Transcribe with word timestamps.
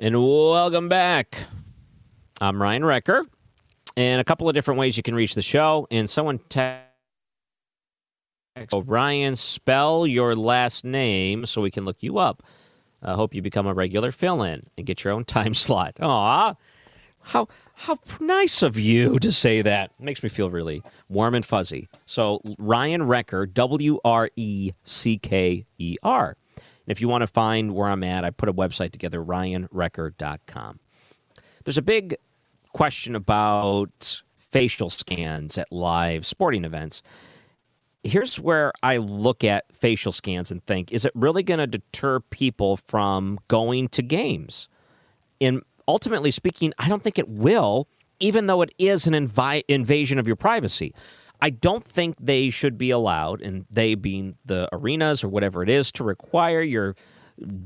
And 0.00 0.22
welcome 0.22 0.88
back. 0.88 1.36
I'm 2.40 2.62
Ryan 2.62 2.84
Wrecker, 2.84 3.26
and 3.96 4.20
a 4.20 4.24
couple 4.24 4.48
of 4.48 4.54
different 4.54 4.78
ways 4.78 4.96
you 4.96 5.02
can 5.02 5.16
reach 5.16 5.34
the 5.34 5.42
show. 5.42 5.88
And 5.90 6.08
someone 6.08 6.38
text 6.48 6.84
Ryan, 8.72 9.34
spell 9.34 10.06
your 10.06 10.36
last 10.36 10.84
name 10.84 11.46
so 11.46 11.60
we 11.60 11.72
can 11.72 11.84
look 11.84 11.96
you 11.98 12.18
up. 12.18 12.44
I 13.02 13.14
hope 13.14 13.34
you 13.34 13.42
become 13.42 13.66
a 13.66 13.74
regular 13.74 14.12
fill-in 14.12 14.68
and 14.76 14.86
get 14.86 15.02
your 15.02 15.12
own 15.12 15.24
time 15.24 15.52
slot. 15.54 15.96
Aw, 16.00 16.54
how 17.20 17.48
how 17.74 17.98
nice 18.20 18.62
of 18.62 18.78
you 18.78 19.18
to 19.18 19.32
say 19.32 19.62
that. 19.62 19.90
Makes 19.98 20.22
me 20.22 20.28
feel 20.28 20.48
really 20.48 20.80
warm 21.08 21.34
and 21.34 21.44
fuzzy. 21.44 21.88
So 22.06 22.40
Ryan 22.56 23.02
Wrecker, 23.02 23.46
W 23.46 23.98
R 24.04 24.30
E 24.36 24.74
C 24.84 25.18
K 25.18 25.66
E 25.78 25.96
R. 26.04 26.36
And 26.88 26.96
if 26.96 27.02
you 27.02 27.08
want 27.08 27.20
to 27.20 27.26
find 27.26 27.74
where 27.74 27.86
I'm 27.86 28.02
at, 28.02 28.24
I 28.24 28.30
put 28.30 28.48
a 28.48 28.52
website 28.54 28.92
together, 28.92 29.22
ryanwrecker.com. 29.22 30.80
There's 31.62 31.76
a 31.76 31.82
big 31.82 32.16
question 32.72 33.14
about 33.14 34.22
facial 34.38 34.88
scans 34.88 35.58
at 35.58 35.70
live 35.70 36.24
sporting 36.24 36.64
events. 36.64 37.02
Here's 38.04 38.40
where 38.40 38.72
I 38.82 38.96
look 38.96 39.44
at 39.44 39.70
facial 39.70 40.12
scans 40.12 40.50
and 40.50 40.64
think 40.64 40.90
is 40.90 41.04
it 41.04 41.12
really 41.14 41.42
going 41.42 41.58
to 41.58 41.66
deter 41.66 42.20
people 42.20 42.78
from 42.78 43.38
going 43.48 43.88
to 43.88 44.00
games? 44.00 44.70
And 45.42 45.60
ultimately 45.86 46.30
speaking, 46.30 46.72
I 46.78 46.88
don't 46.88 47.02
think 47.02 47.18
it 47.18 47.28
will, 47.28 47.86
even 48.18 48.46
though 48.46 48.62
it 48.62 48.72
is 48.78 49.06
an 49.06 49.12
invi- 49.12 49.64
invasion 49.68 50.18
of 50.18 50.26
your 50.26 50.36
privacy. 50.36 50.94
I 51.40 51.50
don't 51.50 51.84
think 51.84 52.16
they 52.18 52.50
should 52.50 52.76
be 52.76 52.90
allowed, 52.90 53.42
and 53.42 53.66
they 53.70 53.94
being 53.94 54.36
the 54.44 54.68
arenas 54.72 55.22
or 55.22 55.28
whatever 55.28 55.62
it 55.62 55.68
is, 55.68 55.92
to 55.92 56.04
require 56.04 56.62
your 56.62 56.96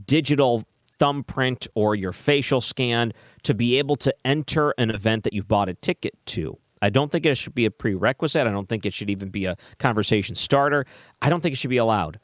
digital 0.06 0.64
thumbprint 0.98 1.66
or 1.74 1.94
your 1.94 2.12
facial 2.12 2.60
scan 2.60 3.12
to 3.42 3.54
be 3.54 3.78
able 3.78 3.96
to 3.96 4.14
enter 4.24 4.74
an 4.78 4.90
event 4.90 5.24
that 5.24 5.32
you've 5.32 5.48
bought 5.48 5.68
a 5.68 5.74
ticket 5.74 6.14
to. 6.26 6.58
I 6.82 6.90
don't 6.90 7.10
think 7.10 7.24
it 7.24 7.36
should 7.36 7.54
be 7.54 7.64
a 7.64 7.70
prerequisite. 7.70 8.46
I 8.46 8.50
don't 8.50 8.68
think 8.68 8.84
it 8.84 8.92
should 8.92 9.08
even 9.08 9.30
be 9.30 9.46
a 9.46 9.56
conversation 9.78 10.34
starter. 10.34 10.84
I 11.22 11.28
don't 11.28 11.40
think 11.40 11.54
it 11.54 11.58
should 11.58 11.70
be 11.70 11.76
allowed. 11.76 12.18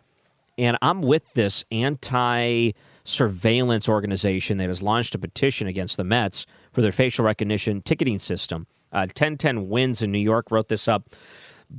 And 0.59 0.77
I'm 0.83 1.01
with 1.01 1.33
this 1.35 1.65
anti 1.71 2.73
surveillance 3.05 3.89
organization 3.89 4.59
that 4.59 4.67
has 4.67 4.83
launched 4.83 5.15
a 5.15 5.19
petition 5.19 5.67
against 5.67 5.97
the 5.97 6.05
Mets 6.05 6.45
for 6.73 6.83
their 6.83 6.93
facial 6.93 7.25
recognition 7.25 7.81
ticketing 7.81 8.19
system. 8.19 8.67
Uh, 8.93 9.07
1010 9.07 9.69
Wins 9.69 10.03
in 10.03 10.11
New 10.13 10.19
York 10.19 10.51
wrote 10.51 10.69
this 10.69 10.89
up 10.89 11.15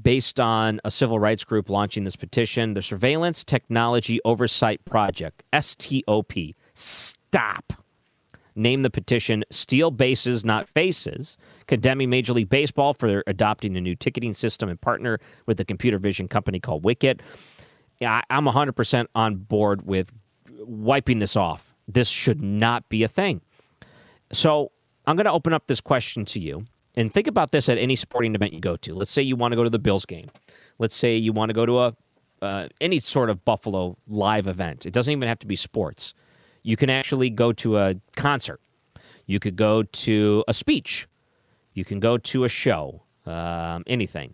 based 0.01 0.39
on 0.39 0.79
a 0.83 0.91
civil 0.91 1.19
rights 1.19 1.43
group 1.43 1.69
launching 1.69 2.03
this 2.03 2.15
petition. 2.15 2.73
The 2.73 2.81
Surveillance 2.81 3.43
Technology 3.43 4.19
Oversight 4.25 4.83
Project, 4.85 5.43
STOP. 5.53 6.33
Stop. 6.73 7.73
Name 8.55 8.81
the 8.81 8.89
petition 8.89 9.43
Steal 9.49 9.89
Bases, 9.89 10.43
Not 10.43 10.67
Faces, 10.67 11.37
condemning 11.67 12.09
Major 12.09 12.33
League 12.33 12.49
Baseball 12.49 12.93
for 12.93 13.23
adopting 13.25 13.77
a 13.77 13.81
new 13.81 13.95
ticketing 13.95 14.33
system 14.33 14.69
and 14.69 14.79
partner 14.79 15.19
with 15.45 15.59
a 15.59 15.65
computer 15.65 15.97
vision 15.97 16.27
company 16.27 16.59
called 16.59 16.83
Wicket. 16.83 17.21
Yeah, 17.99 18.21
I'm 18.29 18.45
100% 18.45 19.07
on 19.15 19.35
board 19.35 19.85
with 19.85 20.11
wiping 20.59 21.19
this 21.19 21.35
off. 21.35 21.73
This 21.87 22.07
should 22.07 22.41
not 22.41 22.87
be 22.89 23.03
a 23.03 23.07
thing. 23.07 23.41
So 24.31 24.71
I'm 25.05 25.15
going 25.15 25.25
to 25.25 25.31
open 25.31 25.53
up 25.53 25.67
this 25.67 25.81
question 25.81 26.25
to 26.25 26.39
you. 26.39 26.65
And 26.95 27.13
think 27.13 27.27
about 27.27 27.51
this 27.51 27.69
at 27.69 27.77
any 27.77 27.95
sporting 27.95 28.35
event 28.35 28.53
you 28.53 28.59
go 28.59 28.75
to. 28.77 28.95
Let's 28.95 29.11
say 29.11 29.21
you 29.21 29.35
want 29.35 29.51
to 29.51 29.55
go 29.55 29.63
to 29.63 29.69
the 29.69 29.79
Bills 29.79 30.05
game. 30.05 30.29
Let's 30.79 30.95
say 30.95 31.15
you 31.15 31.31
want 31.31 31.49
to 31.49 31.53
go 31.53 31.65
to 31.65 31.79
a 31.79 31.95
uh, 32.41 32.67
any 32.79 32.99
sort 32.99 33.29
of 33.29 33.43
Buffalo 33.43 33.97
live 34.07 34.47
event. 34.47 34.85
It 34.85 34.93
doesn't 34.93 35.11
even 35.11 35.27
have 35.27 35.39
to 35.39 35.47
be 35.47 35.57
sports. 35.57 36.13
You 36.63 36.77
can 36.77 36.89
actually 36.89 37.29
go 37.29 37.51
to 37.53 37.77
a 37.77 37.95
concert. 38.15 38.61
You 39.25 39.39
could 39.39 39.55
go 39.55 39.83
to 39.83 40.43
a 40.47 40.53
speech. 40.53 41.07
You 41.73 41.83
can 41.83 41.99
go 41.99 42.17
to 42.17 42.45
a 42.45 42.49
show. 42.49 43.03
Um, 43.25 43.83
anything. 43.85 44.33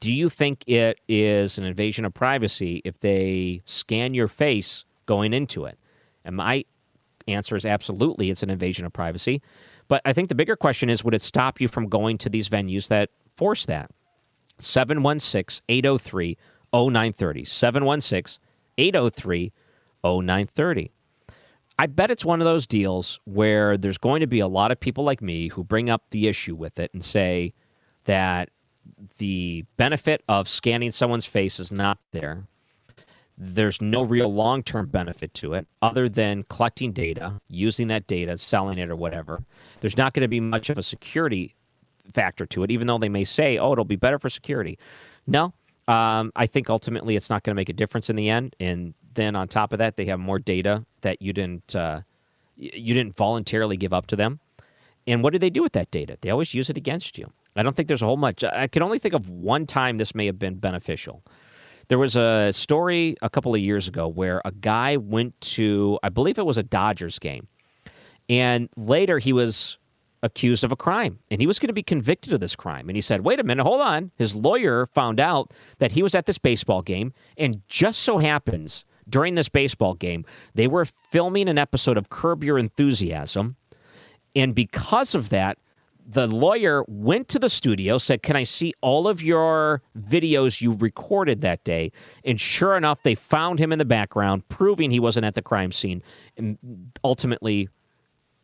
Do 0.00 0.12
you 0.12 0.28
think 0.28 0.64
it 0.66 0.98
is 1.06 1.58
an 1.58 1.64
invasion 1.64 2.04
of 2.04 2.12
privacy 2.12 2.82
if 2.84 2.98
they 2.98 3.62
scan 3.66 4.14
your 4.14 4.26
face 4.26 4.84
going 5.06 5.32
into 5.32 5.64
it? 5.64 5.78
And 6.24 6.34
my 6.34 6.64
answer 7.28 7.54
is 7.54 7.64
absolutely 7.64 8.30
it's 8.30 8.42
an 8.42 8.50
invasion 8.50 8.84
of 8.84 8.92
privacy. 8.92 9.42
But 9.88 10.02
I 10.04 10.12
think 10.12 10.28
the 10.28 10.34
bigger 10.34 10.56
question 10.56 10.88
is 10.88 11.04
would 11.04 11.14
it 11.14 11.22
stop 11.22 11.60
you 11.60 11.68
from 11.68 11.88
going 11.88 12.18
to 12.18 12.28
these 12.28 12.48
venues 12.48 12.88
that 12.88 13.10
force 13.36 13.66
that? 13.66 13.90
716 14.58 15.62
803 15.68 16.38
0930. 16.72 17.44
716 17.44 18.42
803 18.78 19.52
0930. 20.04 20.90
I 21.76 21.86
bet 21.86 22.10
it's 22.10 22.24
one 22.24 22.40
of 22.40 22.44
those 22.44 22.66
deals 22.66 23.18
where 23.24 23.76
there's 23.76 23.98
going 23.98 24.20
to 24.20 24.26
be 24.26 24.38
a 24.38 24.46
lot 24.46 24.70
of 24.70 24.78
people 24.78 25.02
like 25.04 25.20
me 25.20 25.48
who 25.48 25.64
bring 25.64 25.90
up 25.90 26.04
the 26.10 26.28
issue 26.28 26.54
with 26.54 26.78
it 26.78 26.92
and 26.94 27.02
say 27.02 27.52
that 28.04 28.50
the 29.18 29.64
benefit 29.76 30.22
of 30.28 30.48
scanning 30.48 30.92
someone's 30.92 31.26
face 31.26 31.58
is 31.58 31.72
not 31.72 31.98
there 32.12 32.46
there's 33.36 33.80
no 33.80 34.02
real 34.02 34.32
long 34.32 34.62
term 34.62 34.86
benefit 34.86 35.34
to 35.34 35.54
it 35.54 35.66
other 35.82 36.08
than 36.08 36.44
collecting 36.44 36.92
data, 36.92 37.40
using 37.48 37.88
that 37.88 38.06
data, 38.06 38.36
selling 38.36 38.78
it, 38.78 38.90
or 38.90 38.96
whatever. 38.96 39.42
There's 39.80 39.96
not 39.96 40.14
going 40.14 40.22
to 40.22 40.28
be 40.28 40.40
much 40.40 40.70
of 40.70 40.78
a 40.78 40.82
security 40.82 41.54
factor 42.12 42.46
to 42.46 42.62
it, 42.62 42.70
even 42.70 42.86
though 42.86 42.98
they 42.98 43.08
may 43.08 43.24
say, 43.24 43.58
oh, 43.58 43.72
it'll 43.72 43.84
be 43.84 43.96
better 43.96 44.18
for 44.18 44.30
security. 44.30 44.78
No, 45.26 45.52
um, 45.88 46.32
I 46.36 46.46
think 46.46 46.70
ultimately 46.70 47.16
it's 47.16 47.30
not 47.30 47.42
going 47.42 47.54
to 47.54 47.58
make 47.58 47.68
a 47.68 47.74
difference 47.74 48.08
in 48.08 48.16
the 48.16 48.28
end. 48.28 48.54
And 48.60 48.94
then 49.14 49.36
on 49.36 49.48
top 49.48 49.72
of 49.72 49.78
that, 49.78 49.96
they 49.96 50.04
have 50.06 50.20
more 50.20 50.38
data 50.38 50.84
that 51.00 51.20
you 51.20 51.32
didn't 51.32 51.74
uh, 51.74 52.02
you 52.56 52.94
didn't 52.94 53.16
voluntarily 53.16 53.76
give 53.76 53.92
up 53.92 54.06
to 54.08 54.16
them. 54.16 54.38
And 55.06 55.22
what 55.22 55.32
do 55.32 55.38
they 55.38 55.50
do 55.50 55.62
with 55.62 55.72
that 55.72 55.90
data? 55.90 56.16
They 56.20 56.30
always 56.30 56.54
use 56.54 56.70
it 56.70 56.76
against 56.76 57.18
you. 57.18 57.30
I 57.56 57.62
don't 57.62 57.76
think 57.76 57.88
there's 57.88 58.02
a 58.02 58.06
whole 58.06 58.16
much. 58.16 58.42
I 58.42 58.68
can 58.68 58.82
only 58.82 58.98
think 58.98 59.14
of 59.14 59.28
one 59.30 59.66
time 59.66 59.96
this 59.96 60.14
may 60.14 60.26
have 60.26 60.38
been 60.38 60.54
beneficial. 60.54 61.22
There 61.88 61.98
was 61.98 62.16
a 62.16 62.52
story 62.52 63.16
a 63.22 63.30
couple 63.30 63.54
of 63.54 63.60
years 63.60 63.88
ago 63.88 64.08
where 64.08 64.40
a 64.44 64.52
guy 64.52 64.96
went 64.96 65.38
to, 65.42 65.98
I 66.02 66.08
believe 66.08 66.38
it 66.38 66.46
was 66.46 66.58
a 66.58 66.62
Dodgers 66.62 67.18
game, 67.18 67.48
and 68.28 68.68
later 68.76 69.18
he 69.18 69.32
was 69.32 69.78
accused 70.22 70.64
of 70.64 70.72
a 70.72 70.76
crime 70.76 71.18
and 71.30 71.38
he 71.40 71.46
was 71.46 71.58
going 71.58 71.68
to 71.68 71.74
be 71.74 71.82
convicted 71.82 72.32
of 72.32 72.40
this 72.40 72.56
crime. 72.56 72.88
And 72.88 72.96
he 72.96 73.02
said, 73.02 73.20
wait 73.20 73.38
a 73.38 73.44
minute, 73.44 73.62
hold 73.62 73.82
on. 73.82 74.10
His 74.16 74.34
lawyer 74.34 74.86
found 74.86 75.20
out 75.20 75.52
that 75.78 75.92
he 75.92 76.02
was 76.02 76.14
at 76.14 76.24
this 76.24 76.38
baseball 76.38 76.80
game, 76.80 77.12
and 77.36 77.60
just 77.68 78.00
so 78.00 78.18
happens 78.18 78.86
during 79.06 79.34
this 79.34 79.50
baseball 79.50 79.92
game, 79.92 80.24
they 80.54 80.66
were 80.66 80.86
filming 81.10 81.48
an 81.48 81.58
episode 81.58 81.98
of 81.98 82.08
Curb 82.08 82.42
Your 82.42 82.58
Enthusiasm. 82.58 83.56
And 84.34 84.54
because 84.54 85.14
of 85.14 85.28
that, 85.28 85.58
the 86.06 86.26
lawyer 86.26 86.84
went 86.86 87.28
to 87.30 87.38
the 87.38 87.48
studio, 87.48 87.98
said, 87.98 88.22
Can 88.22 88.36
I 88.36 88.42
see 88.42 88.74
all 88.80 89.08
of 89.08 89.22
your 89.22 89.82
videos 89.98 90.60
you 90.60 90.72
recorded 90.72 91.40
that 91.40 91.64
day? 91.64 91.92
And 92.24 92.40
sure 92.40 92.76
enough, 92.76 93.02
they 93.02 93.14
found 93.14 93.58
him 93.58 93.72
in 93.72 93.78
the 93.78 93.84
background, 93.84 94.48
proving 94.48 94.90
he 94.90 95.00
wasn't 95.00 95.26
at 95.26 95.34
the 95.34 95.42
crime 95.42 95.72
scene, 95.72 96.02
and 96.36 96.58
ultimately 97.02 97.68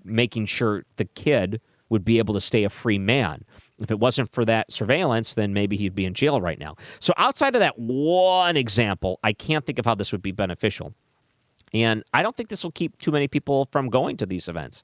making 0.04 0.46
sure 0.46 0.84
the 0.96 1.04
kid 1.04 1.60
would 1.90 2.04
be 2.04 2.18
able 2.18 2.32
to 2.34 2.40
stay 2.40 2.64
a 2.64 2.70
free 2.70 2.98
man. 2.98 3.44
If 3.80 3.90
it 3.90 3.98
wasn't 3.98 4.30
for 4.32 4.44
that 4.44 4.72
surveillance, 4.72 5.34
then 5.34 5.52
maybe 5.52 5.76
he'd 5.76 5.94
be 5.94 6.04
in 6.04 6.14
jail 6.14 6.40
right 6.40 6.58
now. 6.58 6.76
So, 7.00 7.12
outside 7.16 7.54
of 7.54 7.60
that 7.60 7.78
one 7.78 8.56
example, 8.56 9.18
I 9.22 9.32
can't 9.32 9.66
think 9.66 9.78
of 9.78 9.84
how 9.84 9.94
this 9.94 10.12
would 10.12 10.22
be 10.22 10.32
beneficial. 10.32 10.94
And 11.72 12.02
I 12.12 12.22
don't 12.22 12.34
think 12.34 12.48
this 12.48 12.64
will 12.64 12.72
keep 12.72 12.98
too 12.98 13.12
many 13.12 13.28
people 13.28 13.68
from 13.70 13.90
going 13.90 14.16
to 14.18 14.26
these 14.26 14.48
events 14.48 14.82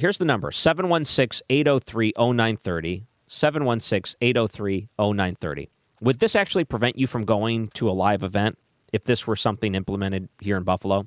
here's 0.00 0.18
the 0.18 0.24
number 0.24 0.50
716 0.50 1.44
803 1.48 2.12
0930. 2.16 3.06
716 3.26 4.16
803 4.20 4.88
0930. 4.98 5.70
Would 6.00 6.18
this 6.18 6.34
actually 6.34 6.64
prevent 6.64 6.98
you 6.98 7.06
from 7.06 7.24
going 7.24 7.68
to 7.74 7.88
a 7.88 7.92
live 7.92 8.22
event 8.24 8.58
if 8.92 9.04
this 9.04 9.26
were 9.26 9.36
something 9.36 9.74
implemented 9.74 10.28
here 10.40 10.56
in 10.56 10.64
Buffalo? 10.64 11.06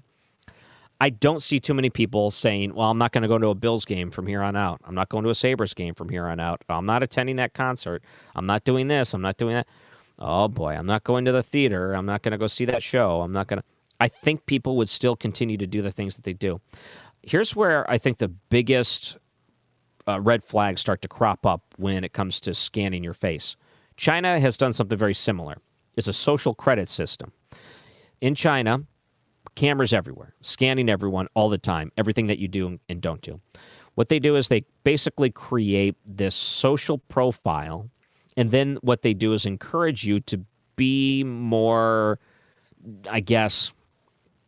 I 1.01 1.09
don't 1.09 1.41
see 1.41 1.59
too 1.59 1.73
many 1.73 1.89
people 1.89 2.31
saying, 2.31 2.75
well, 2.75 2.89
I'm 2.89 2.97
not 2.97 3.11
going 3.11 3.23
to 3.23 3.27
go 3.27 3.37
to 3.37 3.49
a 3.49 3.55
Bills 3.55 3.83
game 3.83 4.09
from 4.09 4.25
here 4.25 4.41
on 4.41 4.55
out. 4.55 4.79
I'm 4.85 4.95
not 4.95 5.09
going 5.09 5.25
to 5.25 5.31
a 5.31 5.35
Sabres 5.35 5.73
game 5.73 5.95
from 5.95 6.07
here 6.07 6.27
on 6.27 6.39
out. 6.39 6.63
I'm 6.69 6.85
not 6.85 7.03
attending 7.03 7.35
that 7.37 7.53
concert. 7.53 8.03
I'm 8.35 8.45
not 8.45 8.63
doing 8.63 8.87
this. 8.87 9.13
I'm 9.13 9.21
not 9.21 9.35
doing 9.35 9.55
that. 9.55 9.67
Oh 10.17 10.47
boy, 10.47 10.75
I'm 10.75 10.85
not 10.85 11.03
going 11.03 11.25
to 11.25 11.33
the 11.33 11.43
theater. 11.43 11.93
I'm 11.93 12.05
not 12.05 12.21
going 12.21 12.31
to 12.31 12.37
go 12.37 12.47
see 12.47 12.63
that 12.65 12.81
show. 12.81 13.21
I'm 13.21 13.33
not 13.33 13.47
going 13.47 13.59
to. 13.59 13.65
I 13.99 14.07
think 14.07 14.45
people 14.45 14.77
would 14.77 14.87
still 14.87 15.15
continue 15.15 15.57
to 15.57 15.67
do 15.67 15.81
the 15.81 15.91
things 15.91 16.15
that 16.15 16.23
they 16.23 16.33
do 16.33 16.61
here's 17.23 17.55
where 17.55 17.89
I 17.89 17.97
think 17.97 18.17
the 18.17 18.27
biggest 18.27 19.17
uh, 20.07 20.19
red 20.19 20.43
flags 20.43 20.81
start 20.81 21.01
to 21.01 21.07
crop 21.07 21.45
up 21.45 21.73
when 21.77 22.03
it 22.03 22.13
comes 22.13 22.39
to 22.41 22.53
scanning 22.53 23.03
your 23.03 23.13
face. 23.13 23.55
China 23.95 24.39
has 24.39 24.57
done 24.57 24.73
something 24.73 24.97
very 24.97 25.13
similar. 25.13 25.57
It's 25.95 26.07
a 26.07 26.13
social 26.13 26.53
credit 26.53 26.89
system. 26.89 27.31
In 28.21 28.35
China, 28.35 28.83
cameras 29.55 29.93
everywhere, 29.93 30.33
scanning 30.41 30.89
everyone 30.89 31.27
all 31.35 31.49
the 31.49 31.57
time, 31.57 31.91
everything 31.97 32.27
that 32.27 32.39
you 32.39 32.47
do 32.47 32.79
and 32.89 33.01
don't 33.01 33.21
do. 33.21 33.39
What 33.95 34.09
they 34.09 34.19
do 34.19 34.35
is 34.35 34.47
they 34.47 34.65
basically 34.83 35.29
create 35.29 35.95
this 36.05 36.35
social 36.35 36.97
profile, 36.97 37.89
and 38.35 38.49
then 38.49 38.77
what 38.81 39.03
they 39.03 39.13
do 39.13 39.33
is 39.33 39.45
encourage 39.45 40.03
you 40.03 40.19
to 40.21 40.43
be 40.75 41.23
more, 41.23 42.19
I 43.09 43.19
guess, 43.19 43.71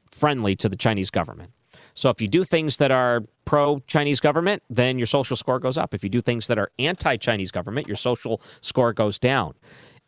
friendly 0.10 0.56
to 0.56 0.70
the 0.70 0.76
Chinese 0.76 1.12
government. 1.12 1.52
So 1.96 2.10
if 2.10 2.22
you 2.22 2.28
do 2.28 2.44
things 2.44 2.78
that 2.78 2.92
are 2.92 3.24
pro 3.46 3.80
Chinese 3.88 4.20
government, 4.20 4.62
then 4.70 5.00
your 5.00 5.08
social 5.08 5.36
score 5.36 5.60
goes 5.60 5.78
up. 5.78 5.94
If 5.94 6.04
you 6.04 6.10
do 6.10 6.22
things 6.22 6.48
that 6.48 6.60
are 6.60 6.70
anti 6.78 7.18
Chinese 7.18 7.52
government, 7.52 7.88
your 7.88 7.96
social 7.96 8.42
score 8.62 8.94
goes 8.94 9.18
down. 9.18 9.56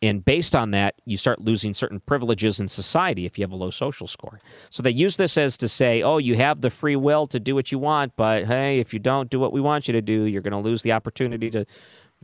And 0.01 0.23
based 0.23 0.55
on 0.55 0.71
that, 0.71 0.95
you 1.05 1.17
start 1.17 1.41
losing 1.41 1.73
certain 1.73 1.99
privileges 2.01 2.59
in 2.59 2.67
society 2.67 3.25
if 3.25 3.37
you 3.37 3.43
have 3.43 3.51
a 3.51 3.55
low 3.55 3.71
social 3.71 4.05
score. 4.05 4.39
So 4.69 4.83
they 4.83 4.91
use 4.91 5.17
this 5.17 5.37
as 5.37 5.57
to 5.57 5.67
say, 5.67 6.03
oh, 6.03 6.19
you 6.19 6.35
have 6.35 6.61
the 6.61 6.69
free 6.69 6.95
will 6.95 7.25
to 7.27 7.39
do 7.39 7.55
what 7.55 7.71
you 7.71 7.79
want, 7.79 8.15
but 8.15 8.45
hey, 8.45 8.79
if 8.79 8.93
you 8.93 8.99
don't 8.99 9.29
do 9.31 9.39
what 9.39 9.53
we 9.53 9.59
want 9.59 9.87
you 9.87 9.93
to 9.93 10.01
do, 10.01 10.23
you're 10.23 10.43
going 10.43 10.51
to 10.51 10.59
lose 10.59 10.83
the 10.83 10.91
opportunity 10.91 11.49
to 11.49 11.65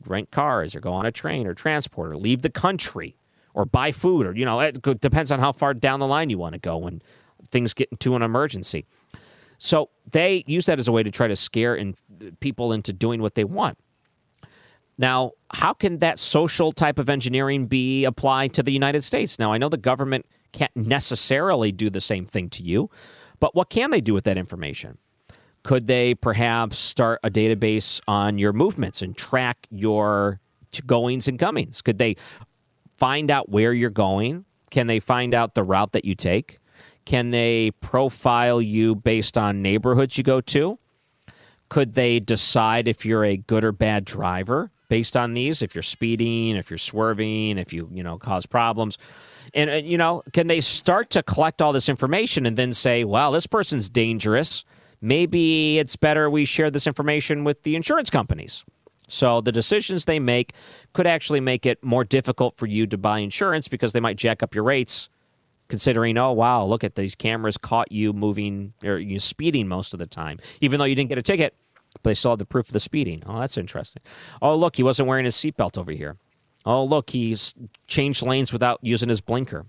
rent 0.06 0.30
cars 0.30 0.76
or 0.76 0.82
go 0.82 0.94
on 0.94 1.08
a 1.08 1.12
train 1.12 1.48
or 1.48 1.56
transport 1.56 2.12
or 2.12 2.18
leave 2.18 2.44
the 2.44 2.50
country 2.50 3.16
or 3.56 3.66
buy 3.66 3.92
food 3.92 4.28
or, 4.28 4.36
you 4.36 4.46
know, 4.46 4.60
it 4.60 4.80
depends 5.02 5.32
on 5.32 5.40
how 5.40 5.52
far 5.52 5.74
down 5.74 6.00
the 6.00 6.08
line 6.08 6.30
you 6.30 6.38
want 6.38 6.54
to 6.54 6.60
go 6.60 6.78
when 6.78 7.02
things 7.50 7.74
get 7.74 7.90
into 7.90 8.16
an 8.16 8.22
emergency. 8.22 8.86
So 9.64 9.90
they 10.12 10.44
use 10.46 10.66
that 10.66 10.78
as 10.78 10.90
a 10.90 10.92
way 10.92 11.04
to 11.04 11.10
try 11.10 11.30
to 11.30 11.38
scare 11.38 11.74
in, 11.74 11.96
people 12.42 12.74
into 12.74 12.92
doing 12.92 13.22
what 13.22 13.36
they 13.36 13.46
want. 13.46 13.78
Now, 14.98 15.32
how 15.52 15.72
can 15.72 16.00
that 16.00 16.20
social 16.20 16.74
type 16.74 17.00
of 17.00 17.10
engineering 17.10 17.68
be 17.68 18.04
applied 18.04 18.54
to 18.56 18.64
the 18.64 18.74
United 18.74 19.06
States? 19.06 19.40
Now, 19.40 19.54
I 19.54 19.58
know 19.58 19.70
the 19.70 19.78
government 19.78 20.26
can't 20.52 20.76
necessarily 20.76 21.72
do 21.72 21.90
the 21.90 22.02
same 22.02 22.26
thing 22.26 22.50
to 22.50 22.62
you, 22.62 22.90
but 23.40 23.56
what 23.56 23.70
can 23.70 23.90
they 23.90 24.02
do 24.02 24.14
with 24.14 24.26
that 24.26 24.38
information? 24.38 24.98
Could 25.64 25.88
they 25.88 26.14
perhaps 26.14 26.78
start 26.78 27.22
a 27.24 27.30
database 27.30 28.02
on 28.06 28.38
your 28.38 28.52
movements 28.52 29.02
and 29.02 29.16
track 29.16 29.66
your 29.70 30.42
goings 30.86 31.30
and 31.30 31.40
comings? 31.40 31.82
Could 31.82 32.00
they 32.00 32.18
find 32.98 33.32
out 33.32 33.48
where 33.48 33.72
you're 33.72 33.90
going? 33.90 34.44
Can 34.72 34.88
they 34.88 35.00
find 35.00 35.34
out 35.34 35.56
the 35.56 35.64
route 35.64 35.94
that 35.94 36.04
you 36.04 36.16
take? 36.16 36.60
Can 37.06 37.32
they 37.32 37.72
profile 37.82 38.62
you 38.62 38.96
based 38.96 39.38
on 39.38 39.62
neighborhoods 39.62 40.18
you 40.18 40.24
go 40.24 40.42
to? 40.42 40.80
Could 41.70 41.96
they 41.96 42.20
decide 42.20 42.88
if 42.88 43.06
you're 43.06 43.26
a 43.26 43.38
good 43.38 43.64
or 43.64 43.72
bad 43.72 44.06
driver? 44.06 44.72
based 44.94 45.18
on 45.18 45.34
these 45.34 45.64
if 45.64 45.74
you're 45.74 45.82
speeding 45.82 46.56
if 46.56 46.70
you're 46.70 46.78
swerving 46.78 47.58
if 47.58 47.74
you 47.74 47.90
you 47.92 48.04
know 48.04 48.20
cause 48.20 48.46
problems 48.46 49.00
and 49.56 49.68
uh, 49.68 49.74
you 49.74 49.98
know 49.98 50.22
can 50.34 50.46
they 50.46 50.62
start 50.62 51.10
to 51.10 51.24
collect 51.24 51.64
all 51.64 51.74
this 51.74 51.90
information 51.90 52.46
and 52.46 52.58
then 52.58 52.72
say 52.72 53.04
well 53.04 53.32
this 53.32 53.48
person's 53.48 53.90
dangerous 53.90 54.64
maybe 55.02 55.80
it's 55.80 55.96
better 55.96 56.30
we 56.30 56.46
share 56.46 56.70
this 56.70 56.86
information 56.86 57.44
with 57.44 57.64
the 57.64 57.76
insurance 57.76 58.12
companies 58.12 58.64
so 59.08 59.42
the 59.42 59.52
decisions 59.52 60.06
they 60.06 60.20
make 60.20 60.54
could 60.94 61.08
actually 61.08 61.40
make 61.40 61.66
it 61.66 61.84
more 61.84 62.04
difficult 62.04 62.56
for 62.56 62.68
you 62.68 62.86
to 62.86 62.96
buy 62.96 63.18
insurance 63.18 63.68
because 63.68 63.94
they 63.94 64.00
might 64.00 64.16
jack 64.16 64.44
up 64.44 64.54
your 64.54 64.64
rates 64.64 65.10
considering 65.74 66.20
oh 66.20 66.32
wow 66.32 66.64
look 66.64 66.84
at 66.84 66.94
these 66.94 67.16
cameras 67.16 67.58
caught 67.58 67.92
you 67.92 68.14
moving 68.14 68.74
or 68.84 69.00
you 69.00 69.20
speeding 69.20 69.68
most 69.68 69.92
of 69.94 69.98
the 69.98 70.06
time 70.06 70.38
even 70.62 70.78
though 70.78 70.86
you 70.86 70.94
didn't 70.94 71.10
get 71.10 71.18
a 71.18 71.24
ticket 71.24 71.56
but 72.02 72.18
they 72.18 72.30
have 72.30 72.40
the 72.40 72.46
proof 72.46 72.68
of 72.68 72.74
the 72.74 72.80
speeding. 72.80 73.22
Oh, 73.26 73.40
that's 73.40 73.58
interesting. 73.58 74.02
Oh, 74.42 74.56
look, 74.56 74.76
he 74.76 74.84
wasn't 74.84 75.08
wearing 75.08 75.26
his 75.26 75.36
seatbelt 75.36 75.78
over 75.78 75.92
here. 75.92 76.18
Oh, 76.66 76.84
look, 76.84 77.10
he's 77.10 77.54
changed 77.88 78.24
lanes 78.24 78.52
without 78.52 78.80
using 78.82 79.10
his 79.10 79.22
blinker. 79.22 79.66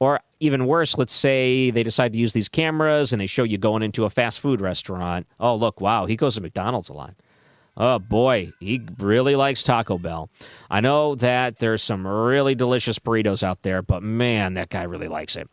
Or 0.00 0.20
even 0.40 0.66
worse, 0.66 0.98
let's 0.98 1.14
say 1.14 1.70
they 1.70 1.82
decide 1.82 2.12
to 2.14 2.18
use 2.18 2.32
these 2.32 2.48
cameras 2.48 3.12
and 3.12 3.20
they 3.20 3.26
show 3.26 3.44
you 3.44 3.58
going 3.58 3.82
into 3.82 4.04
a 4.04 4.10
fast 4.10 4.40
food 4.40 4.60
restaurant. 4.60 5.26
Oh, 5.38 5.54
look, 5.54 5.80
wow, 5.80 6.06
he 6.06 6.16
goes 6.16 6.34
to 6.34 6.40
McDonald's 6.40 6.88
a 6.88 6.94
lot. 6.94 7.14
Oh 7.76 7.98
boy, 7.98 8.52
he 8.60 8.80
really 8.98 9.34
likes 9.34 9.62
Taco 9.62 9.98
Bell. 9.98 10.30
I 10.70 10.80
know 10.80 11.16
that 11.16 11.58
there's 11.58 11.82
some 11.82 12.06
really 12.06 12.54
delicious 12.54 12.98
burritos 12.98 13.42
out 13.42 13.62
there, 13.62 13.82
but 13.82 14.02
man, 14.02 14.54
that 14.54 14.68
guy 14.68 14.84
really 14.84 15.08
likes 15.08 15.34
it. 15.34 15.48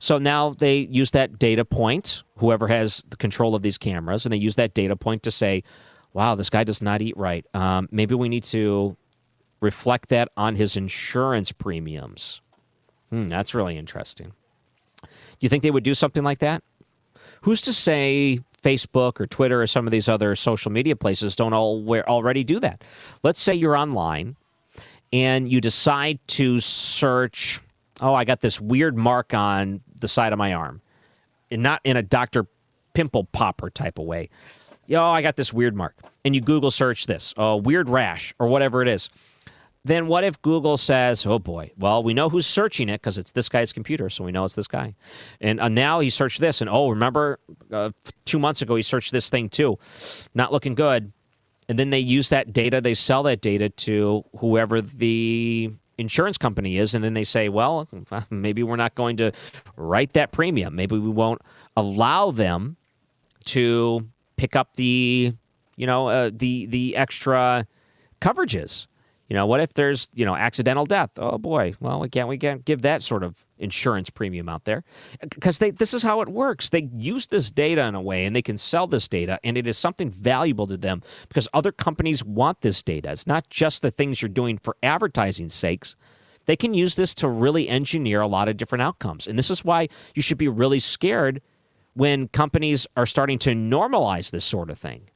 So 0.00 0.18
now 0.18 0.50
they 0.50 0.78
use 0.78 1.12
that 1.12 1.38
data 1.38 1.64
point, 1.64 2.24
whoever 2.38 2.66
has 2.66 3.04
the 3.08 3.16
control 3.16 3.54
of 3.54 3.62
these 3.62 3.78
cameras, 3.78 4.26
and 4.26 4.32
they 4.32 4.38
use 4.38 4.56
that 4.56 4.74
data 4.74 4.96
point 4.96 5.22
to 5.22 5.30
say, 5.30 5.62
wow, 6.12 6.34
this 6.34 6.50
guy 6.50 6.64
does 6.64 6.82
not 6.82 7.00
eat 7.00 7.16
right. 7.16 7.46
Um, 7.54 7.88
maybe 7.92 8.16
we 8.16 8.28
need 8.28 8.42
to 8.44 8.96
reflect 9.60 10.08
that 10.08 10.28
on 10.36 10.56
his 10.56 10.76
insurance 10.76 11.52
premiums. 11.52 12.40
Hmm, 13.10 13.28
that's 13.28 13.54
really 13.54 13.78
interesting. 13.78 14.32
Do 15.02 15.08
you 15.38 15.48
think 15.48 15.62
they 15.62 15.70
would 15.70 15.84
do 15.84 15.94
something 15.94 16.24
like 16.24 16.40
that? 16.40 16.64
Who's 17.42 17.60
to 17.62 17.72
say 17.72 18.40
Facebook 18.62 19.20
or 19.20 19.26
Twitter 19.26 19.60
or 19.62 19.66
some 19.66 19.86
of 19.86 19.90
these 19.90 20.08
other 20.08 20.34
social 20.36 20.70
media 20.70 20.96
places 20.96 21.36
don't 21.36 21.52
all 21.52 21.84
already 22.08 22.44
do 22.44 22.60
that? 22.60 22.84
Let's 23.22 23.40
say 23.40 23.54
you're 23.54 23.76
online 23.76 24.36
and 25.12 25.50
you 25.50 25.60
decide 25.60 26.18
to 26.28 26.60
search 26.60 27.60
oh, 28.02 28.14
I 28.14 28.24
got 28.24 28.40
this 28.40 28.60
weird 28.60 28.96
mark 28.98 29.32
on 29.32 29.80
the 30.00 30.08
side 30.08 30.32
of 30.32 30.38
my 30.38 30.52
arm, 30.52 30.82
and 31.50 31.62
not 31.62 31.80
in 31.84 31.96
a 31.96 32.02
Dr. 32.02 32.46
Pimple 32.94 33.24
Popper 33.24 33.70
type 33.70 33.98
of 33.98 34.04
way. 34.04 34.28
Oh, 34.90 35.00
I 35.04 35.22
got 35.22 35.36
this 35.36 35.52
weird 35.52 35.74
mark. 35.74 35.96
And 36.24 36.34
you 36.34 36.40
Google 36.40 36.70
search 36.70 37.06
this, 37.06 37.32
oh, 37.36 37.56
weird 37.56 37.88
rash, 37.88 38.34
or 38.38 38.48
whatever 38.48 38.82
it 38.82 38.88
is. 38.88 39.08
Then 39.84 40.06
what 40.06 40.22
if 40.22 40.40
Google 40.42 40.76
says, 40.76 41.26
oh 41.26 41.40
boy, 41.40 41.72
well, 41.76 42.04
we 42.04 42.14
know 42.14 42.28
who's 42.28 42.46
searching 42.46 42.88
it 42.88 43.00
because 43.00 43.18
it's 43.18 43.32
this 43.32 43.48
guy's 43.48 43.72
computer, 43.72 44.08
so 44.10 44.22
we 44.22 44.30
know 44.30 44.44
it's 44.44 44.54
this 44.54 44.68
guy. 44.68 44.94
And 45.40 45.58
uh, 45.60 45.68
now 45.68 45.98
he 45.98 46.08
searched 46.08 46.40
this, 46.40 46.60
and 46.60 46.70
oh, 46.70 46.88
remember 46.90 47.40
uh, 47.72 47.90
two 48.24 48.38
months 48.38 48.62
ago 48.62 48.76
he 48.76 48.82
searched 48.82 49.10
this 49.10 49.28
thing 49.28 49.48
too. 49.48 49.78
Not 50.34 50.52
looking 50.52 50.74
good. 50.74 51.12
And 51.68 51.78
then 51.78 51.90
they 51.90 51.98
use 51.98 52.28
that 52.28 52.52
data, 52.52 52.80
they 52.80 52.94
sell 52.94 53.24
that 53.24 53.40
data 53.40 53.70
to 53.70 54.24
whoever 54.38 54.80
the 54.80 55.72
insurance 55.98 56.38
company 56.38 56.76
is, 56.76 56.94
and 56.94 57.02
then 57.02 57.14
they 57.14 57.24
say, 57.24 57.48
well, 57.48 57.88
maybe 58.30 58.62
we're 58.62 58.76
not 58.76 58.94
going 58.94 59.16
to 59.16 59.32
write 59.76 60.12
that 60.12 60.30
premium. 60.30 60.76
Maybe 60.76 60.96
we 60.98 61.10
won't 61.10 61.42
allow 61.76 62.30
them 62.30 62.76
to 63.46 64.06
pick 64.36 64.54
up 64.54 64.76
the, 64.76 65.34
you 65.76 65.86
know, 65.86 66.08
uh, 66.08 66.30
the 66.32 66.66
the 66.66 66.96
extra 66.96 67.66
coverages. 68.20 68.86
You 69.32 69.36
know, 69.38 69.46
what 69.46 69.60
if 69.60 69.72
there's 69.72 70.08
you 70.14 70.26
know 70.26 70.36
accidental 70.36 70.84
death? 70.84 71.12
Oh 71.16 71.38
boy, 71.38 71.72
well 71.80 72.00
we 72.00 72.10
can't 72.10 72.28
we 72.28 72.36
can't 72.36 72.66
give 72.66 72.82
that 72.82 73.00
sort 73.02 73.24
of 73.24 73.46
insurance 73.56 74.10
premium 74.10 74.46
out 74.46 74.66
there 74.66 74.84
uh, 75.22 75.26
because 75.30 75.58
they 75.58 75.70
this 75.70 75.94
is 75.94 76.02
how 76.02 76.20
it 76.20 76.28
works. 76.28 76.68
They 76.68 76.90
use 76.94 77.28
this 77.28 77.50
data 77.50 77.82
in 77.86 77.94
a 77.94 78.02
way 78.02 78.26
and 78.26 78.36
they 78.36 78.42
can 78.42 78.58
sell 78.58 78.86
this 78.86 79.08
data 79.08 79.40
and 79.42 79.56
it 79.56 79.66
is 79.66 79.78
something 79.78 80.10
valuable 80.10 80.66
to 80.66 80.76
them 80.76 81.00
because 81.30 81.48
other 81.54 81.72
companies 81.72 82.22
want 82.22 82.60
this 82.60 82.82
data. 82.82 83.10
It's 83.10 83.26
not 83.26 83.48
just 83.48 83.80
the 83.80 83.90
things 83.90 84.20
you're 84.20 84.28
doing 84.28 84.58
for 84.58 84.76
advertising 84.82 85.48
sakes. 85.48 85.96
They 86.44 86.54
can 86.54 86.74
use 86.74 86.96
this 86.96 87.14
to 87.14 87.28
really 87.28 87.70
engineer 87.70 88.20
a 88.20 88.26
lot 88.26 88.50
of 88.50 88.58
different 88.58 88.82
outcomes. 88.82 89.26
And 89.26 89.38
this 89.38 89.50
is 89.50 89.64
why 89.64 89.88
you 90.14 90.20
should 90.20 90.36
be 90.36 90.48
really 90.48 90.78
scared 90.78 91.40
when 91.94 92.28
companies 92.28 92.86
are 92.98 93.06
starting 93.06 93.38
to 93.38 93.52
normalize 93.52 94.30
this 94.30 94.44
sort 94.44 94.68
of 94.68 94.78
thing. 94.78 95.08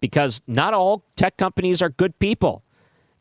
Because 0.00 0.40
not 0.46 0.72
all 0.72 1.04
tech 1.16 1.36
companies 1.36 1.82
are 1.82 1.90
good 1.90 2.18
people 2.18 2.64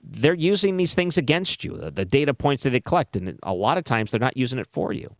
they're 0.04 0.34
using 0.34 0.78
these 0.78 0.94
things 0.94 1.18
against 1.18 1.64
you, 1.64 1.76
the, 1.76 1.92
the 1.92 2.06
data 2.06 2.34
points 2.34 2.64
that 2.64 2.72
they 2.72 2.80
collect, 2.80 3.16
and 3.16 3.38
a 3.44 3.54
lot 3.54 3.78
of 3.78 3.84
times 3.84 4.12
they're 4.12 4.20
not 4.20 4.38
using 4.38 4.60
it 4.60 4.68
for 4.72 4.94
you. 4.94 5.16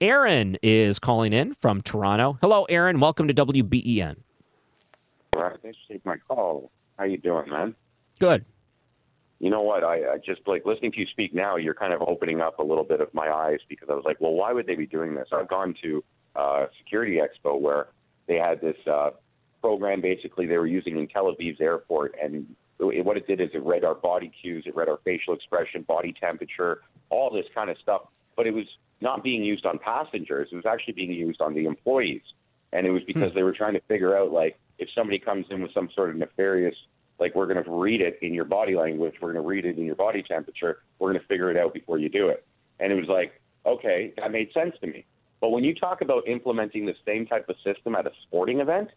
Aaron 0.00 0.58
is 0.62 0.98
calling 0.98 1.32
in 1.32 1.54
from 1.54 1.80
Toronto. 1.80 2.38
Hello, 2.40 2.64
Aaron. 2.64 3.00
Welcome 3.00 3.28
to 3.28 3.34
WBEN. 3.34 4.16
All 5.34 5.42
right, 5.42 5.56
thanks 5.62 5.78
for 5.86 5.94
taking 5.94 6.02
my 6.04 6.16
call. 6.28 6.70
How 6.98 7.04
you 7.04 7.18
doing, 7.18 7.48
man? 7.50 7.74
Good. 8.18 8.44
You 9.38 9.50
know 9.50 9.62
what? 9.62 9.84
I, 9.84 10.14
I 10.14 10.18
just 10.24 10.40
like 10.46 10.64
listening 10.64 10.92
to 10.92 11.00
you 11.00 11.06
speak 11.06 11.34
now. 11.34 11.56
You're 11.56 11.74
kind 11.74 11.92
of 11.92 12.02
opening 12.02 12.40
up 12.40 12.58
a 12.58 12.62
little 12.62 12.84
bit 12.84 13.00
of 13.00 13.12
my 13.12 13.28
eyes 13.28 13.58
because 13.68 13.88
I 13.90 13.94
was 13.94 14.04
like, 14.04 14.18
well, 14.20 14.32
why 14.32 14.52
would 14.52 14.66
they 14.66 14.76
be 14.76 14.86
doing 14.86 15.14
this? 15.14 15.28
I've 15.32 15.48
gone 15.48 15.74
to 15.82 16.04
uh, 16.34 16.66
Security 16.78 17.18
Expo 17.18 17.60
where 17.60 17.88
they 18.26 18.36
had 18.36 18.60
this 18.60 18.76
uh, 18.86 19.10
program. 19.60 20.00
Basically, 20.00 20.46
they 20.46 20.56
were 20.56 20.66
using 20.66 20.98
in 20.98 21.06
Tel 21.08 21.34
Aviv's 21.34 21.60
airport, 21.60 22.14
and 22.22 22.46
what 22.78 23.16
it 23.16 23.26
did 23.26 23.40
is 23.40 23.50
it 23.54 23.62
read 23.64 23.84
our 23.84 23.94
body 23.94 24.30
cues, 24.40 24.64
it 24.66 24.76
read 24.76 24.88
our 24.88 24.98
facial 25.04 25.34
expression, 25.34 25.82
body 25.82 26.14
temperature, 26.18 26.82
all 27.10 27.30
this 27.30 27.46
kind 27.54 27.70
of 27.70 27.78
stuff. 27.78 28.02
But 28.36 28.46
it 28.46 28.54
was 28.54 28.66
not 29.00 29.22
being 29.22 29.42
used 29.42 29.66
on 29.66 29.78
passengers. 29.78 30.48
It 30.52 30.56
was 30.56 30.66
actually 30.66 30.94
being 30.94 31.12
used 31.12 31.40
on 31.40 31.54
the 31.54 31.64
employees. 31.64 32.22
And 32.72 32.86
it 32.86 32.90
was 32.90 33.02
because 33.04 33.30
hmm. 33.30 33.36
they 33.36 33.42
were 33.42 33.52
trying 33.52 33.74
to 33.74 33.80
figure 33.80 34.16
out, 34.16 34.32
like, 34.32 34.58
if 34.78 34.88
somebody 34.94 35.18
comes 35.18 35.46
in 35.50 35.62
with 35.62 35.72
some 35.72 35.88
sort 35.94 36.10
of 36.10 36.16
nefarious, 36.16 36.74
like, 37.18 37.34
we're 37.34 37.46
going 37.46 37.62
to 37.62 37.70
read 37.70 38.02
it 38.02 38.18
in 38.20 38.34
your 38.34 38.44
body 38.44 38.74
language, 38.74 39.14
we're 39.20 39.32
going 39.32 39.42
to 39.42 39.48
read 39.48 39.64
it 39.64 39.78
in 39.78 39.84
your 39.84 39.94
body 39.94 40.22
temperature, 40.22 40.82
we're 40.98 41.10
going 41.10 41.20
to 41.20 41.26
figure 41.26 41.50
it 41.50 41.56
out 41.56 41.72
before 41.72 41.98
you 41.98 42.08
do 42.08 42.28
it. 42.28 42.44
And 42.78 42.92
it 42.92 42.96
was 42.96 43.08
like, 43.08 43.40
okay, 43.64 44.12
that 44.18 44.30
made 44.30 44.52
sense 44.52 44.74
to 44.80 44.86
me. 44.86 45.06
But 45.40 45.50
when 45.50 45.64
you 45.64 45.74
talk 45.74 46.00
about 46.00 46.28
implementing 46.28 46.86
the 46.86 46.94
same 47.06 47.26
type 47.26 47.48
of 47.48 47.56
system 47.64 47.94
at 47.94 48.06
a 48.06 48.12
sporting 48.26 48.60
event, 48.60 48.90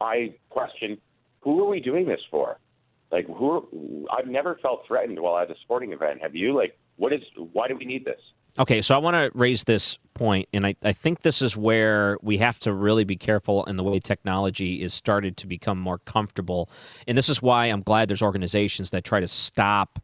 I 0.00 0.34
question 0.48 0.98
who 1.40 1.64
are 1.64 1.68
we 1.68 1.80
doing 1.80 2.06
this 2.06 2.20
for? 2.30 2.58
Like, 3.10 3.26
who? 3.26 4.06
I've 4.16 4.28
never 4.28 4.58
felt 4.62 4.86
threatened 4.86 5.18
while 5.18 5.38
at 5.38 5.50
a 5.50 5.54
sporting 5.62 5.92
event. 5.92 6.22
Have 6.22 6.34
you? 6.34 6.56
Like, 6.56 6.78
what 6.96 7.12
is? 7.12 7.22
Why 7.52 7.68
do 7.68 7.76
we 7.76 7.84
need 7.84 8.04
this? 8.04 8.20
Okay, 8.58 8.82
so 8.82 8.94
I 8.94 8.98
want 8.98 9.14
to 9.14 9.30
raise 9.38 9.64
this 9.64 9.98
point, 10.14 10.48
and 10.52 10.66
I, 10.66 10.74
I 10.82 10.92
think 10.92 11.22
this 11.22 11.40
is 11.40 11.56
where 11.56 12.18
we 12.20 12.38
have 12.38 12.58
to 12.60 12.72
really 12.72 13.04
be 13.04 13.16
careful 13.16 13.64
in 13.64 13.76
the 13.76 13.84
way 13.84 14.00
technology 14.00 14.82
is 14.82 14.92
started 14.92 15.36
to 15.38 15.46
become 15.46 15.78
more 15.78 15.98
comfortable. 15.98 16.68
And 17.06 17.16
this 17.16 17.28
is 17.28 17.40
why 17.40 17.66
I'm 17.66 17.82
glad 17.82 18.08
there's 18.08 18.22
organizations 18.22 18.90
that 18.90 19.04
try 19.04 19.20
to 19.20 19.28
stop 19.28 20.00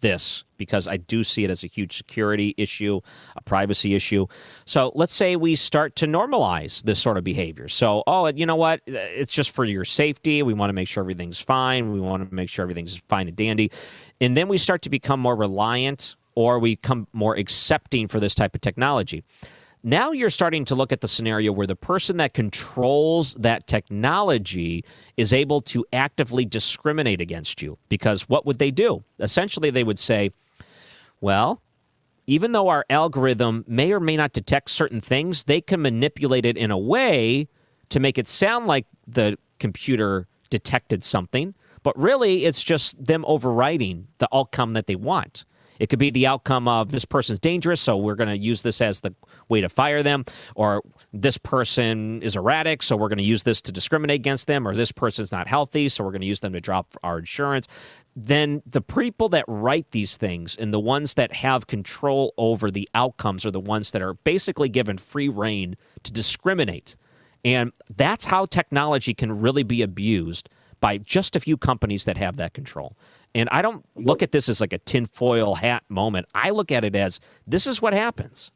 this 0.00 0.44
because 0.56 0.86
I 0.86 0.96
do 0.96 1.24
see 1.24 1.44
it 1.44 1.50
as 1.50 1.64
a 1.64 1.66
huge 1.66 1.96
security 1.96 2.54
issue, 2.56 3.00
a 3.36 3.42
privacy 3.42 3.94
issue. 3.94 4.26
So 4.64 4.92
let's 4.94 5.14
say 5.14 5.36
we 5.36 5.54
start 5.54 5.96
to 5.96 6.06
normalize 6.06 6.82
this 6.82 6.98
sort 6.98 7.16
of 7.16 7.24
behavior. 7.24 7.68
So, 7.68 8.02
oh, 8.06 8.26
you 8.26 8.44
know 8.44 8.56
what? 8.56 8.80
It's 8.86 9.32
just 9.32 9.50
for 9.50 9.64
your 9.64 9.84
safety. 9.84 10.42
We 10.42 10.54
want 10.54 10.70
to 10.70 10.74
make 10.74 10.88
sure 10.88 11.02
everything's 11.02 11.40
fine. 11.40 11.92
We 11.92 12.00
want 12.00 12.28
to 12.28 12.34
make 12.34 12.48
sure 12.48 12.64
everything's 12.64 12.96
fine 13.08 13.28
and 13.28 13.36
dandy. 13.36 13.70
And 14.20 14.36
then 14.36 14.48
we 14.48 14.58
start 14.58 14.82
to 14.82 14.90
become 14.90 15.20
more 15.20 15.36
reliant 15.36 16.16
or 16.34 16.58
we 16.58 16.76
become 16.76 17.06
more 17.12 17.34
accepting 17.34 18.06
for 18.08 18.20
this 18.20 18.34
type 18.34 18.54
of 18.54 18.60
technology. 18.60 19.24
Now 19.82 20.10
you're 20.12 20.30
starting 20.30 20.64
to 20.66 20.74
look 20.74 20.92
at 20.92 21.00
the 21.00 21.08
scenario 21.08 21.52
where 21.52 21.66
the 21.66 21.76
person 21.76 22.16
that 22.16 22.34
controls 22.34 23.34
that 23.34 23.66
technology 23.66 24.84
is 25.16 25.32
able 25.32 25.60
to 25.62 25.86
actively 25.92 26.44
discriminate 26.44 27.20
against 27.20 27.62
you. 27.62 27.78
Because 27.88 28.28
what 28.28 28.44
would 28.44 28.58
they 28.58 28.70
do? 28.70 29.04
Essentially, 29.20 29.70
they 29.70 29.84
would 29.84 29.98
say, 29.98 30.30
well, 31.20 31.62
even 32.26 32.52
though 32.52 32.68
our 32.68 32.84
algorithm 32.90 33.64
may 33.66 33.92
or 33.92 34.00
may 34.00 34.16
not 34.16 34.32
detect 34.32 34.70
certain 34.70 35.00
things, 35.00 35.44
they 35.44 35.60
can 35.60 35.80
manipulate 35.80 36.44
it 36.44 36.56
in 36.56 36.70
a 36.70 36.78
way 36.78 37.48
to 37.88 38.00
make 38.00 38.18
it 38.18 38.28
sound 38.28 38.66
like 38.66 38.86
the 39.06 39.38
computer 39.58 40.26
detected 40.50 41.02
something, 41.02 41.54
but 41.82 41.98
really 41.98 42.44
it's 42.44 42.62
just 42.62 43.02
them 43.02 43.24
overriding 43.26 44.08
the 44.18 44.28
outcome 44.32 44.74
that 44.74 44.86
they 44.86 44.96
want. 44.96 45.44
It 45.78 45.88
could 45.88 45.98
be 45.98 46.10
the 46.10 46.26
outcome 46.26 46.68
of 46.68 46.90
this 46.90 47.04
person's 47.04 47.38
dangerous, 47.38 47.80
so 47.80 47.96
we're 47.96 48.14
going 48.14 48.28
to 48.28 48.38
use 48.38 48.62
this 48.62 48.80
as 48.80 49.00
the 49.00 49.14
way 49.48 49.60
to 49.60 49.68
fire 49.68 50.02
them, 50.02 50.24
or 50.54 50.82
this 51.12 51.38
person 51.38 52.22
is 52.22 52.36
erratic, 52.36 52.82
so 52.82 52.96
we're 52.96 53.08
going 53.08 53.18
to 53.18 53.24
use 53.24 53.42
this 53.42 53.60
to 53.62 53.72
discriminate 53.72 54.16
against 54.16 54.46
them, 54.46 54.66
or 54.66 54.74
this 54.74 54.92
person's 54.92 55.32
not 55.32 55.46
healthy, 55.46 55.88
so 55.88 56.04
we're 56.04 56.10
going 56.10 56.20
to 56.20 56.26
use 56.26 56.40
them 56.40 56.52
to 56.52 56.60
drop 56.60 56.96
our 57.02 57.18
insurance 57.18 57.68
then 58.20 58.62
the 58.66 58.80
people 58.80 59.28
that 59.28 59.44
write 59.46 59.92
these 59.92 60.16
things 60.16 60.56
and 60.56 60.74
the 60.74 60.80
ones 60.80 61.14
that 61.14 61.32
have 61.32 61.68
control 61.68 62.34
over 62.36 62.68
the 62.68 62.88
outcomes 62.94 63.46
are 63.46 63.50
the 63.52 63.60
ones 63.60 63.92
that 63.92 64.02
are 64.02 64.14
basically 64.14 64.68
given 64.68 64.98
free 64.98 65.28
reign 65.28 65.76
to 66.02 66.12
discriminate. 66.12 66.96
And 67.44 67.72
that's 67.96 68.24
how 68.24 68.46
technology 68.46 69.14
can 69.14 69.40
really 69.40 69.62
be 69.62 69.82
abused 69.82 70.48
by 70.80 70.98
just 70.98 71.36
a 71.36 71.40
few 71.40 71.56
companies 71.56 72.04
that 72.06 72.16
have 72.16 72.36
that 72.36 72.54
control. 72.54 72.96
And 73.34 73.48
I 73.50 73.62
don't 73.62 73.84
look 73.94 74.22
at 74.22 74.32
this 74.32 74.48
as 74.48 74.60
like 74.60 74.72
a 74.72 74.78
tinfoil 74.78 75.54
hat 75.54 75.84
moment. 75.88 76.26
I 76.34 76.50
look 76.50 76.72
at 76.72 76.84
it 76.84 76.96
as 76.96 77.20
this 77.46 77.66
is 77.66 77.80
what 77.82 77.92
happens. 77.92 78.50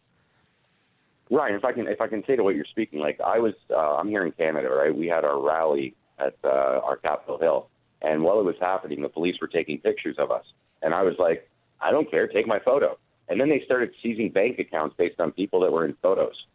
Right. 1.31 1.55
If 1.55 1.65
I 1.65 1.73
can, 1.73 1.87
if 1.89 2.01
I 2.01 2.09
can 2.09 2.25
say 2.27 2.37
to 2.37 2.43
what 2.43 2.55
you're 2.55 2.65
speaking, 2.65 2.99
like 2.99 3.21
I 3.21 3.39
was, 3.39 3.55
uh, 3.71 3.97
I'm 3.97 4.09
here 4.09 4.25
in 4.25 4.33
Canada, 4.33 4.69
right? 4.69 4.95
We 4.95 5.07
had 5.07 5.25
our 5.25 5.41
rally 5.41 5.95
at 6.19 6.35
uh, 6.45 6.81
our 6.85 6.97
Capitol 6.97 7.39
Hill, 7.39 7.69
and 8.03 8.23
while 8.23 8.39
it 8.39 8.45
was 8.45 8.57
happening, 8.61 9.01
the 9.03 9.09
police 9.09 9.37
were 9.41 9.49
taking 9.49 9.79
pictures 9.79 10.17
of 10.19 10.31
us. 10.31 10.45
And 10.83 10.93
I 10.93 11.03
was 11.03 11.15
like, 11.19 11.49
I 11.81 11.91
don't 11.91 12.11
care, 12.11 12.27
take 12.27 12.47
my 12.47 12.59
photo. 12.59 12.99
And 13.29 13.41
then 13.41 13.49
they 13.49 13.63
started 13.65 13.93
seizing 14.03 14.31
bank 14.31 14.59
accounts 14.59 14.95
based 14.99 15.21
on 15.21 15.33
people 15.33 15.61
that 15.61 15.73
were 15.73 15.85
in 15.85 15.97
photos. 16.03 16.47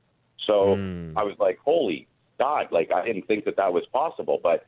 So 0.46 0.76
mm. 0.76 1.14
I 1.16 1.24
was 1.24 1.36
like, 1.40 1.58
holy 1.60 2.08
God, 2.38 2.68
like 2.72 2.92
I 2.92 3.06
didn't 3.06 3.28
think 3.28 3.46
that 3.46 3.58
that 3.58 3.74
was 3.74 3.86
possible, 3.88 4.40
but 4.42 4.66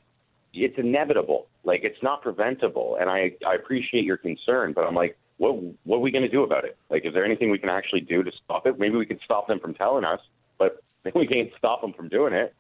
it's 0.53 0.77
inevitable. 0.77 1.48
Like 1.63 1.82
it's 1.84 2.01
not 2.01 2.22
preventable. 2.22 2.98
And 3.00 3.10
I, 3.10 3.34
I 3.46 3.56
appreciate 3.56 4.03
your 4.03 4.18
concern, 4.18 4.74
but 4.74 4.86
I'm 4.86 4.96
like, 4.96 5.18
what, 5.38 5.56
what 5.84 5.98
are 5.98 6.01
we 6.01 6.12
going 6.12 6.24
to 6.24 6.29
do 6.29 6.44
about 6.44 6.65
it? 6.65 6.77
Like, 6.89 7.06
is 7.06 7.13
there 7.13 7.24
anything 7.24 7.50
we 7.50 7.60
can 7.60 7.70
actually 7.70 8.01
do 8.01 8.24
to 8.24 8.32
stop 8.44 8.68
it? 8.68 8.77
Maybe 8.77 8.98
we 8.98 9.06
can 9.06 9.20
stop 9.24 9.48
them 9.48 9.60
from 9.60 9.74
telling 9.74 10.03
us, 10.03 10.20
but 10.58 10.84
we 11.15 11.27
can't 11.27 11.51
stop 11.58 11.82
them 11.82 11.94
from 11.94 12.10
doing 12.10 12.34
it 12.34 12.53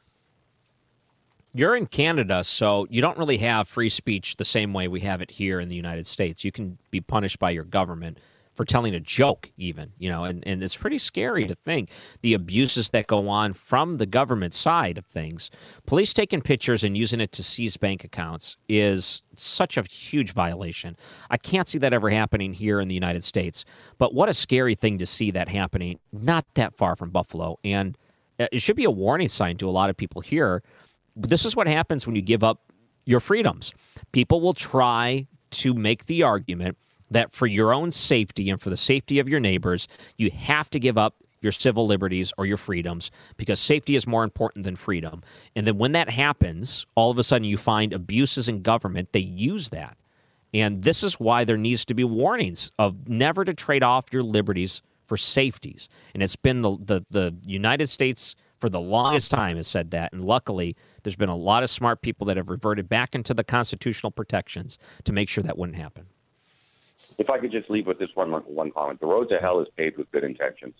you're 1.53 1.75
in 1.75 1.87
Canada, 1.87 2.43
so 2.43 2.85
you 2.89 3.01
don't 3.01 3.17
really 3.17 3.37
have 3.37 3.67
free 3.67 3.89
speech 3.89 4.37
the 4.37 4.45
same 4.45 4.73
way 4.73 4.87
we 4.87 4.99
have 5.01 5.21
it 5.21 5.31
here 5.31 5.59
in 5.59 5.69
the 5.69 5.75
United 5.75 6.05
States. 6.05 6.43
You 6.43 6.51
can 6.51 6.77
be 6.91 7.01
punished 7.01 7.39
by 7.39 7.49
your 7.51 7.63
government 7.63 8.19
for 8.59 8.65
telling 8.65 8.93
a 8.93 8.99
joke, 8.99 9.49
even, 9.55 9.93
you 9.99 10.09
know, 10.09 10.25
and, 10.25 10.45
and 10.45 10.61
it's 10.61 10.75
pretty 10.75 10.97
scary 10.97 11.47
to 11.47 11.55
think 11.55 11.91
the 12.23 12.33
abuses 12.33 12.89
that 12.89 13.07
go 13.07 13.29
on 13.29 13.53
from 13.53 13.99
the 13.99 14.05
government 14.05 14.53
side 14.53 14.97
of 14.97 15.05
things. 15.05 15.49
Police 15.85 16.11
taking 16.11 16.41
pictures 16.41 16.83
and 16.83 16.97
using 16.97 17.21
it 17.21 17.31
to 17.31 17.41
seize 17.41 17.77
bank 17.77 18.03
accounts 18.03 18.57
is 18.67 19.21
such 19.33 19.77
a 19.77 19.83
huge 19.83 20.33
violation. 20.33 20.97
I 21.29 21.37
can't 21.37 21.69
see 21.69 21.77
that 21.77 21.93
ever 21.93 22.09
happening 22.09 22.51
here 22.51 22.81
in 22.81 22.89
the 22.89 22.95
United 22.95 23.23
States, 23.23 23.63
but 23.97 24.13
what 24.13 24.27
a 24.27 24.33
scary 24.33 24.75
thing 24.75 24.97
to 24.97 25.05
see 25.05 25.31
that 25.31 25.47
happening 25.47 25.97
not 26.11 26.45
that 26.55 26.75
far 26.75 26.97
from 26.97 27.11
Buffalo. 27.11 27.59
And 27.63 27.97
uh, 28.41 28.47
it 28.51 28.61
should 28.61 28.75
be 28.75 28.83
a 28.83 28.91
warning 28.91 29.29
sign 29.29 29.55
to 29.59 29.69
a 29.69 29.71
lot 29.71 29.89
of 29.89 29.95
people 29.95 30.19
here 30.19 30.63
this 31.15 31.45
is 31.45 31.55
what 31.55 31.67
happens 31.67 32.05
when 32.05 32.17
you 32.17 32.21
give 32.21 32.43
up 32.43 32.71
your 33.05 33.21
freedoms. 33.21 33.73
People 34.11 34.41
will 34.41 34.53
try 34.53 35.27
to 35.51 35.73
make 35.73 36.07
the 36.07 36.23
argument 36.23 36.77
that 37.11 37.33
for 37.33 37.47
your 37.47 37.73
own 37.73 37.91
safety 37.91 38.49
and 38.49 38.61
for 38.61 38.69
the 38.69 38.77
safety 38.77 39.19
of 39.19 39.29
your 39.29 39.39
neighbors, 39.39 39.87
you 40.17 40.31
have 40.31 40.69
to 40.71 40.79
give 40.79 40.97
up 40.97 41.15
your 41.41 41.51
civil 41.51 41.87
liberties 41.87 42.33
or 42.37 42.45
your 42.45 42.57
freedoms 42.57 43.11
because 43.37 43.59
safety 43.59 43.95
is 43.95 44.05
more 44.05 44.23
important 44.23 44.65
than 44.65 44.75
freedom. 44.75 45.23
And 45.55 45.65
then 45.65 45.77
when 45.77 45.93
that 45.93 46.09
happens, 46.09 46.85
all 46.95 47.11
of 47.11 47.17
a 47.17 47.23
sudden 47.23 47.45
you 47.45 47.57
find 47.57 47.93
abuses 47.93 48.49
in 48.49 48.61
government, 48.61 49.13
they 49.13 49.19
use 49.19 49.69
that. 49.69 49.97
And 50.53 50.83
this 50.83 51.03
is 51.03 51.19
why 51.19 51.43
there 51.43 51.57
needs 51.57 51.85
to 51.85 51.93
be 51.93 52.03
warnings 52.03 52.71
of 52.79 53.07
never 53.07 53.45
to 53.45 53.53
trade 53.53 53.83
off 53.83 54.05
your 54.11 54.23
liberties 54.23 54.81
for 55.05 55.15
safeties. 55.15 55.89
And 56.13 56.23
it's 56.23 56.35
been 56.35 56.61
the, 56.61 56.77
the, 56.77 57.05
the 57.09 57.35
United 57.45 57.89
States 57.89 58.35
for 58.59 58.69
the 58.69 58.81
longest 58.81 59.31
time 59.31 59.57
has 59.57 59.67
said 59.67 59.91
that. 59.91 60.11
And 60.11 60.25
luckily, 60.25 60.75
there's 61.03 61.15
been 61.15 61.29
a 61.29 61.35
lot 61.35 61.63
of 61.63 61.69
smart 61.69 62.01
people 62.01 62.25
that 62.27 62.37
have 62.37 62.49
reverted 62.49 62.89
back 62.89 63.15
into 63.15 63.33
the 63.33 63.43
constitutional 63.43 64.11
protections 64.11 64.77
to 65.05 65.13
make 65.13 65.29
sure 65.29 65.43
that 65.43 65.57
wouldn't 65.57 65.77
happen. 65.77 66.07
If 67.19 67.29
I 67.29 67.37
could 67.37 67.51
just 67.51 67.69
leave 67.69 67.85
with 67.85 67.99
this 67.99 68.09
one 68.15 68.31
one 68.31 68.71
comment, 68.71 68.99
the 68.99 69.05
road 69.05 69.29
to 69.29 69.37
hell 69.37 69.59
is 69.59 69.67
paved 69.77 69.97
with 69.97 70.11
good 70.11 70.23
intentions. 70.23 70.73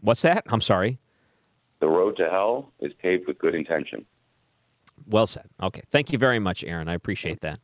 What's 0.00 0.22
that? 0.22 0.44
I'm 0.48 0.60
sorry. 0.60 1.00
The 1.80 1.88
road 1.88 2.16
to 2.18 2.28
hell 2.28 2.72
is 2.80 2.92
paved 3.02 3.26
with 3.26 3.38
good 3.38 3.54
intention. 3.54 4.04
Well 5.06 5.26
said. 5.26 5.48
Okay. 5.62 5.82
Thank 5.90 6.12
you 6.12 6.18
very 6.18 6.38
much, 6.38 6.62
Aaron. 6.62 6.88
I 6.88 6.94
appreciate 6.94 7.40
that. 7.40 7.60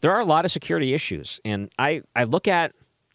There 0.00 0.12
are 0.12 0.20
a 0.20 0.24
lot 0.24 0.44
of 0.44 0.50
security 0.50 0.92
issues, 0.92 1.40
and 1.44 1.70
I, 1.78 2.02
I 2.14 2.24
look 2.24 2.46
at 2.46 2.74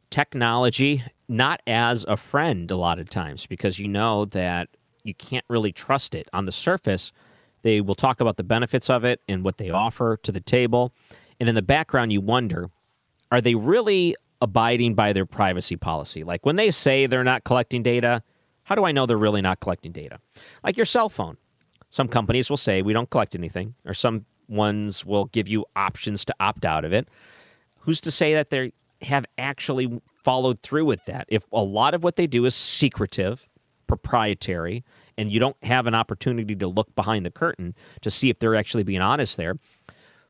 technology 0.10 1.04
not 1.28 1.62
as 1.68 2.04
a 2.08 2.18
friend 2.18 2.72
a 2.72 2.76
lot 2.76 2.98
of 2.98 3.10
times 3.10 3.46
because 3.46 3.78
you 3.78 3.88
know 3.88 4.26
that 4.26 4.70
you 5.04 5.14
can't 5.14 5.46
really 5.50 5.72
trust 5.72 6.16
it. 6.16 6.28
On 6.34 6.46
the 6.46 6.52
surface, 6.52 7.12
they 7.62 7.82
will 7.82 7.96
talk 7.96 8.20
about 8.20 8.38
the 8.38 8.44
benefits 8.44 8.90
of 8.90 9.04
it 9.04 9.22
and 9.28 9.44
what 9.44 9.58
they 9.58 9.70
offer 9.70 10.18
to 10.24 10.32
the 10.32 10.40
table. 10.40 10.92
And 11.40 11.48
in 11.50 11.56
the 11.56 11.62
background, 11.62 12.12
you 12.12 12.22
wonder 12.22 12.70
are 13.32 13.42
they 13.42 13.56
really 13.56 14.16
abiding 14.42 14.96
by 14.96 15.14
their 15.14 15.26
privacy 15.26 15.76
policy? 15.76 16.24
Like 16.24 16.46
when 16.46 16.56
they 16.56 16.72
say 16.72 17.06
they're 17.06 17.24
not 17.24 17.44
collecting 17.44 17.84
data, 17.84 18.24
how 18.64 18.76
do 18.76 18.86
I 18.86 18.92
know 18.92 19.06
they're 19.06 19.18
really 19.18 19.42
not 19.42 19.60
collecting 19.60 19.92
data? 19.92 20.20
Like 20.64 20.78
your 20.78 20.86
cell 20.86 21.10
phone. 21.10 21.38
Some 21.90 22.08
companies 22.08 22.50
will 22.50 22.58
say 22.58 22.82
we 22.82 22.94
don't 22.94 23.10
collect 23.10 23.34
anything, 23.36 23.74
or 23.86 23.96
some 23.96 24.26
ones 24.48 25.06
will 25.06 25.26
give 25.26 25.48
you 25.48 25.66
options 25.76 26.24
to 26.26 26.36
opt 26.40 26.64
out 26.66 26.86
of 26.86 26.94
it. 26.94 27.08
Who's 27.80 28.00
to 28.02 28.12
say 28.12 28.34
that 28.36 28.52
they 28.52 28.74
have 29.02 29.26
actually 29.38 30.02
followed 30.24 30.60
through 30.60 30.86
with 30.86 31.04
that. 31.06 31.26
If 31.30 31.46
a 31.52 31.64
lot 31.64 31.94
of 31.94 32.04
what 32.04 32.16
they 32.16 32.28
do 32.28 32.46
is 32.46 32.56
secretive, 32.56 33.48
proprietary, 33.88 34.84
and 35.18 35.32
you 35.32 35.40
don't 35.40 35.56
have 35.64 35.88
an 35.88 35.96
opportunity 35.96 36.56
to 36.56 36.68
look 36.68 36.94
behind 36.96 37.26
the 37.26 37.32
curtain 37.32 37.76
to 38.02 38.12
see 38.12 38.30
if 38.30 38.40
they're 38.40 38.56
actually 38.56 38.84
being 38.84 39.02
honest 39.02 39.38
there, 39.38 39.56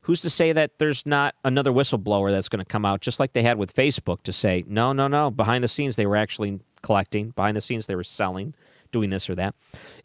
who's 0.02 0.22
to 0.22 0.30
say 0.30 0.52
that 0.52 0.78
there's 0.78 1.04
not 1.04 1.34
another 1.44 1.70
whistleblower 1.72 2.30
that's 2.30 2.48
going 2.48 2.64
to 2.64 2.70
come 2.70 2.84
out 2.84 3.00
just 3.00 3.20
like 3.20 3.32
they 3.32 3.42
had 3.42 3.58
with 3.58 3.74
Facebook 3.74 4.22
to 4.22 4.32
say, 4.32 4.64
no, 4.66 4.92
no, 4.92 5.08
no, 5.08 5.30
behind 5.30 5.62
the 5.62 5.68
scenes 5.68 5.96
they 5.96 6.06
were 6.06 6.16
actually 6.16 6.60
collecting, 6.82 7.30
behind 7.30 7.56
the 7.56 7.60
scenes 7.60 7.86
they 7.86 7.94
were 7.94 8.04
selling, 8.04 8.54
doing 8.92 9.10
this 9.10 9.28
or 9.28 9.34
that. 9.34 9.54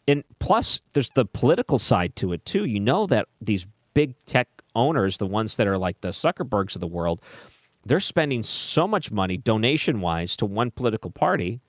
And 0.06 0.22
plus, 0.38 0.80
there's 0.92 1.10
the 1.10 1.24
political 1.24 1.78
side 1.78 2.14
to 2.16 2.32
it 2.32 2.44
too. 2.44 2.64
You 2.64 2.80
know 2.80 3.06
that 3.06 3.26
these 3.40 3.66
big 3.94 4.14
tech 4.26 4.48
owners, 4.74 5.18
the 5.18 5.26
ones 5.26 5.56
that 5.56 5.66
are 5.66 5.78
like 5.78 6.00
the 6.02 6.08
Zuckerbergs 6.08 6.74
of 6.74 6.80
the 6.80 6.86
world, 6.86 7.20
they're 7.84 8.00
spending 8.00 8.42
so 8.42 8.86
much 8.86 9.10
money 9.10 9.36
donation 9.36 10.00
wise 10.00 10.36
to 10.36 10.46
one 10.46 10.70
political 10.70 11.10
party, 11.10 11.60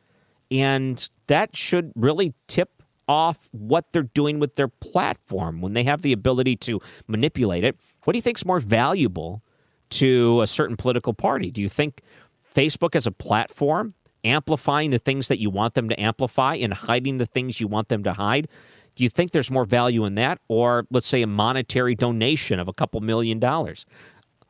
and 0.51 1.09
that 1.27 1.55
should 1.55 1.91
really 1.95 2.33
tip 2.47 2.83
off 3.07 3.37
what 3.51 3.85
they're 3.93 4.03
doing 4.03 4.39
with 4.39 4.55
their 4.55 4.67
platform 4.67 5.61
when 5.61 5.73
they 5.73 5.83
have 5.83 6.01
the 6.01 6.11
ability 6.11 6.55
to 6.57 6.81
manipulate 7.07 7.63
it. 7.63 7.77
What 8.07 8.13
do 8.13 8.19
you 8.19 8.21
think 8.21 8.37
is 8.37 8.45
more 8.45 8.61
valuable 8.61 9.43
to 9.89 10.39
a 10.41 10.47
certain 10.47 10.77
political 10.77 11.13
party? 11.13 11.51
Do 11.51 11.59
you 11.59 11.67
think 11.67 12.03
Facebook 12.55 12.95
as 12.95 13.05
a 13.05 13.11
platform 13.11 13.95
amplifying 14.23 14.91
the 14.91 14.97
things 14.97 15.27
that 15.27 15.39
you 15.39 15.49
want 15.49 15.73
them 15.73 15.89
to 15.89 15.99
amplify 15.99 16.55
and 16.55 16.73
hiding 16.73 17.17
the 17.17 17.25
things 17.25 17.59
you 17.59 17.67
want 17.67 17.89
them 17.89 18.03
to 18.03 18.13
hide? 18.13 18.47
Do 18.95 19.03
you 19.03 19.09
think 19.09 19.31
there's 19.31 19.51
more 19.51 19.65
value 19.65 20.05
in 20.05 20.15
that, 20.15 20.39
or 20.47 20.87
let's 20.89 21.05
say 21.05 21.21
a 21.21 21.27
monetary 21.27 21.95
donation 21.95 22.61
of 22.61 22.69
a 22.69 22.73
couple 22.73 23.01
million 23.01 23.39
dollars? 23.39 23.85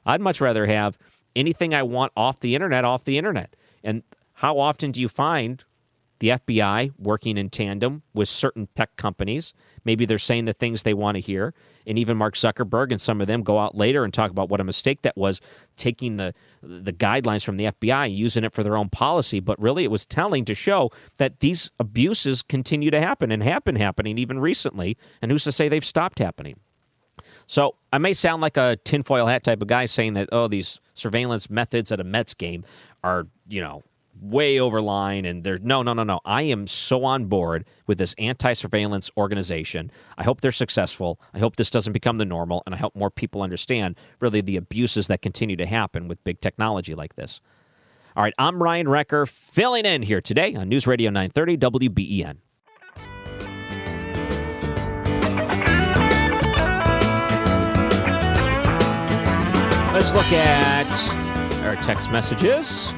I'd 0.06 0.22
much 0.22 0.40
rather 0.40 0.68
have 0.68 1.00
anything 1.36 1.74
I 1.74 1.82
want 1.82 2.12
off 2.16 2.42
the 2.42 2.54
internet 2.54 2.86
off 2.86 3.06
the 3.06 3.18
internet. 3.18 3.56
And 3.84 4.04
how 4.34 4.60
often 4.60 4.92
do 4.92 5.02
you 5.02 5.10
find 5.10 5.66
the 6.20 6.30
FBI 6.30 6.92
working 6.98 7.38
in 7.38 7.50
tandem 7.50 8.02
with 8.14 8.30
certain 8.30 8.68
tech 8.76 8.96
companies. 8.96 9.54
Maybe 9.86 10.06
they're 10.06 10.18
saying 10.18 10.46
the 10.46 10.54
things 10.54 10.84
they 10.84 10.94
want 10.94 11.16
to 11.16 11.22
hear. 11.22 11.54
And 11.86 11.98
even 11.98 12.18
Mark 12.18 12.36
Zuckerberg 12.36 12.92
and 12.92 13.00
some 13.00 13.22
of 13.22 13.28
them 13.28 13.44
go 13.44 13.60
out 13.60 13.76
later 13.76 14.04
and 14.04 14.14
talk 14.14 14.32
about 14.32 14.50
what 14.50 14.60
a 14.60 14.64
mistake 14.64 15.04
that 15.04 15.16
was, 15.16 15.40
taking 15.76 16.18
the 16.18 16.34
the 16.62 16.94
guidelines 16.94 17.44
from 17.44 17.58
the 17.58 17.66
FBI, 17.66 18.14
using 18.14 18.44
it 18.44 18.54
for 18.54 18.64
their 18.64 18.76
own 18.76 18.90
policy. 18.90 19.40
But 19.40 19.60
really, 19.62 19.84
it 19.84 19.92
was 19.92 20.06
telling 20.06 20.46
to 20.46 20.56
show 20.56 20.92
that 21.18 21.40
these 21.40 21.70
abuses 21.80 22.42
continue 22.42 22.92
to 22.92 23.00
happen 23.00 23.32
and 23.32 23.44
have 23.44 23.64
been 23.64 23.76
happening 23.76 24.18
even 24.18 24.40
recently. 24.40 24.98
And 25.22 25.32
who's 25.32 25.44
to 25.46 25.52
say 25.52 25.70
they've 25.70 25.86
stopped 25.86 26.20
happening? 26.20 26.60
So 27.48 27.76
I 27.94 27.98
may 27.98 28.14
sound 28.14 28.42
like 28.42 28.58
a 28.58 28.78
tinfoil 28.84 29.28
hat 29.28 29.44
type 29.44 29.62
of 29.62 29.68
guy 29.68 29.86
saying 29.86 30.14
that, 30.14 30.30
oh, 30.32 30.48
these 30.48 30.80
surveillance 30.94 31.50
methods 31.50 31.92
at 31.92 32.00
a 32.00 32.04
Mets 32.04 32.34
game 32.34 32.66
are, 33.04 33.28
you 33.48 33.62
know, 33.62 33.84
way 34.22 34.60
over 34.60 34.82
line 34.82 35.26
and 35.26 35.44
they're 35.44 35.60
no 35.60 35.84
no 35.84 35.94
no 35.94 36.04
no. 36.04 36.20
I 36.26 36.44
am 36.44 36.68
so 36.68 37.04
on 37.04 37.26
board 37.26 37.66
with 37.86 37.98
this 37.98 38.14
anti-surveillance 38.18 39.10
organization. 39.18 39.92
I 40.18 40.24
hope 40.24 40.42
they're 40.42 40.52
successful. 40.52 41.20
I 41.34 41.40
hope 41.40 41.56
this 41.56 41.70
doesn't 41.70 41.94
become 41.94 42.18
the 42.18 42.26
normal 42.26 42.64
and 42.66 42.74
i 42.76 42.78
hope 42.78 42.96
more 42.96 43.12
people 43.12 43.42
understand 43.42 43.96
really 44.20 44.42
the 44.42 44.58
abuses 44.58 45.08
that 45.08 45.22
continue 45.22 45.56
to 45.56 45.66
happen 45.66 46.08
with 46.08 46.24
big 46.24 46.42
technology 46.42 46.96
like 46.96 47.16
this. 47.16 47.42
All 48.16 48.24
right 48.24 48.34
i'm 48.40 48.62
ryan 48.62 48.88
wrecker 48.90 49.28
filling 49.28 49.86
in 49.86 50.02
here 50.02 50.22
today 50.22 50.56
on 50.56 50.70
news 50.70 50.88
radio 50.88 51.12
930 51.12 51.58
wben 51.58 52.38
let's 59.94 60.14
look 60.14 60.32
at 60.34 61.66
our 61.66 61.76
text 61.84 62.12
messages 62.12 62.92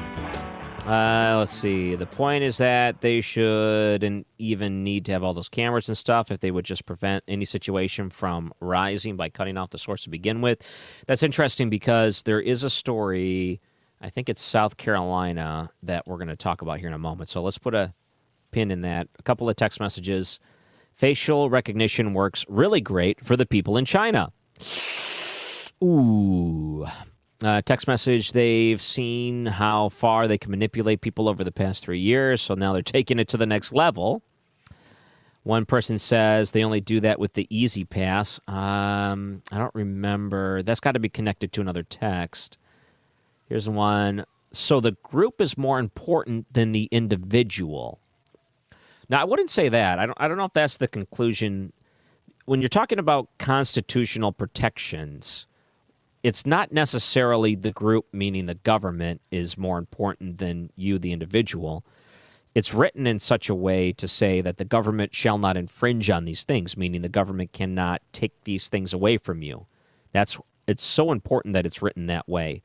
uh, 0.86 1.36
let's 1.38 1.52
see. 1.52 1.94
The 1.94 2.06
point 2.06 2.42
is 2.42 2.58
that 2.58 3.00
they 3.00 3.20
shouldn't 3.20 4.26
even 4.38 4.82
need 4.82 5.04
to 5.06 5.12
have 5.12 5.22
all 5.22 5.34
those 5.34 5.48
cameras 5.48 5.88
and 5.88 5.96
stuff 5.96 6.30
if 6.30 6.40
they 6.40 6.50
would 6.50 6.64
just 6.64 6.86
prevent 6.86 7.22
any 7.28 7.44
situation 7.44 8.10
from 8.10 8.52
rising 8.60 9.16
by 9.16 9.28
cutting 9.28 9.56
off 9.56 9.70
the 9.70 9.78
source 9.78 10.02
to 10.04 10.10
begin 10.10 10.40
with. 10.40 10.66
That's 11.06 11.22
interesting 11.22 11.70
because 11.70 12.22
there 12.22 12.40
is 12.40 12.64
a 12.64 12.70
story, 12.70 13.60
I 14.00 14.10
think 14.10 14.28
it's 14.28 14.42
South 14.42 14.76
Carolina, 14.76 15.70
that 15.82 16.06
we're 16.06 16.16
going 16.16 16.28
to 16.28 16.36
talk 16.36 16.62
about 16.62 16.78
here 16.78 16.88
in 16.88 16.94
a 16.94 16.98
moment. 16.98 17.28
So 17.28 17.42
let's 17.42 17.58
put 17.58 17.74
a 17.74 17.94
pin 18.50 18.70
in 18.70 18.80
that. 18.80 19.08
A 19.18 19.22
couple 19.22 19.48
of 19.48 19.56
text 19.56 19.80
messages. 19.80 20.38
Facial 20.94 21.50
recognition 21.50 22.14
works 22.14 22.44
really 22.48 22.80
great 22.80 23.24
for 23.24 23.36
the 23.36 23.46
people 23.46 23.76
in 23.76 23.84
China. 23.84 24.32
Ooh, 25.82 26.86
uh, 27.42 27.62
text 27.62 27.86
message 27.86 28.32
they've 28.32 28.80
seen 28.80 29.46
how 29.46 29.88
far 29.88 30.28
they 30.28 30.38
can 30.38 30.50
manipulate 30.50 31.00
people 31.00 31.28
over 31.28 31.42
the 31.42 31.52
past 31.52 31.84
three 31.84 31.98
years, 31.98 32.40
so 32.40 32.54
now 32.54 32.72
they're 32.72 32.82
taking 32.82 33.18
it 33.18 33.28
to 33.28 33.36
the 33.36 33.46
next 33.46 33.72
level. 33.72 34.22
One 35.42 35.64
person 35.64 35.98
says 35.98 36.50
they 36.50 36.62
only 36.64 36.80
do 36.80 37.00
that 37.00 37.18
with 37.18 37.32
the 37.32 37.46
E-ZPass. 37.48 38.46
Um, 38.48 39.42
I 39.50 39.58
don't 39.58 39.74
remember. 39.74 40.62
That's 40.62 40.80
got 40.80 40.92
to 40.92 41.00
be 41.00 41.08
connected 41.08 41.52
to 41.54 41.62
another 41.62 41.82
text. 41.82 42.58
Here's 43.48 43.68
one. 43.68 44.26
So 44.52 44.80
the 44.80 44.92
group 45.02 45.40
is 45.40 45.56
more 45.56 45.78
important 45.78 46.52
than 46.52 46.72
the 46.72 46.88
individual. 46.90 48.00
Now, 49.08 49.22
I 49.22 49.24
wouldn't 49.24 49.50
say 49.50 49.68
that. 49.70 49.98
I 49.98 50.06
don't, 50.06 50.18
I 50.20 50.28
don't 50.28 50.36
know 50.36 50.44
if 50.44 50.52
that's 50.52 50.76
the 50.76 50.88
conclusion. 50.88 51.72
When 52.44 52.60
you're 52.60 52.68
talking 52.68 52.98
about 52.98 53.28
constitutional 53.38 54.32
protections, 54.32 55.46
it's 56.22 56.44
not 56.44 56.72
necessarily 56.72 57.54
the 57.54 57.72
group, 57.72 58.06
meaning 58.12 58.46
the 58.46 58.54
government, 58.54 59.20
is 59.30 59.56
more 59.56 59.78
important 59.78 60.38
than 60.38 60.70
you, 60.76 60.98
the 60.98 61.12
individual. 61.12 61.84
It's 62.54 62.74
written 62.74 63.06
in 63.06 63.18
such 63.18 63.48
a 63.48 63.54
way 63.54 63.92
to 63.92 64.08
say 64.08 64.40
that 64.40 64.58
the 64.58 64.64
government 64.64 65.14
shall 65.14 65.38
not 65.38 65.56
infringe 65.56 66.10
on 66.10 66.24
these 66.24 66.44
things, 66.44 66.76
meaning 66.76 67.02
the 67.02 67.08
government 67.08 67.52
cannot 67.52 68.02
take 68.12 68.32
these 68.44 68.68
things 68.68 68.92
away 68.92 69.16
from 69.16 69.42
you. 69.42 69.66
That's 70.12 70.38
it's 70.66 70.84
so 70.84 71.10
important 71.10 71.54
that 71.54 71.66
it's 71.66 71.82
written 71.82 72.06
that 72.06 72.28
way 72.28 72.62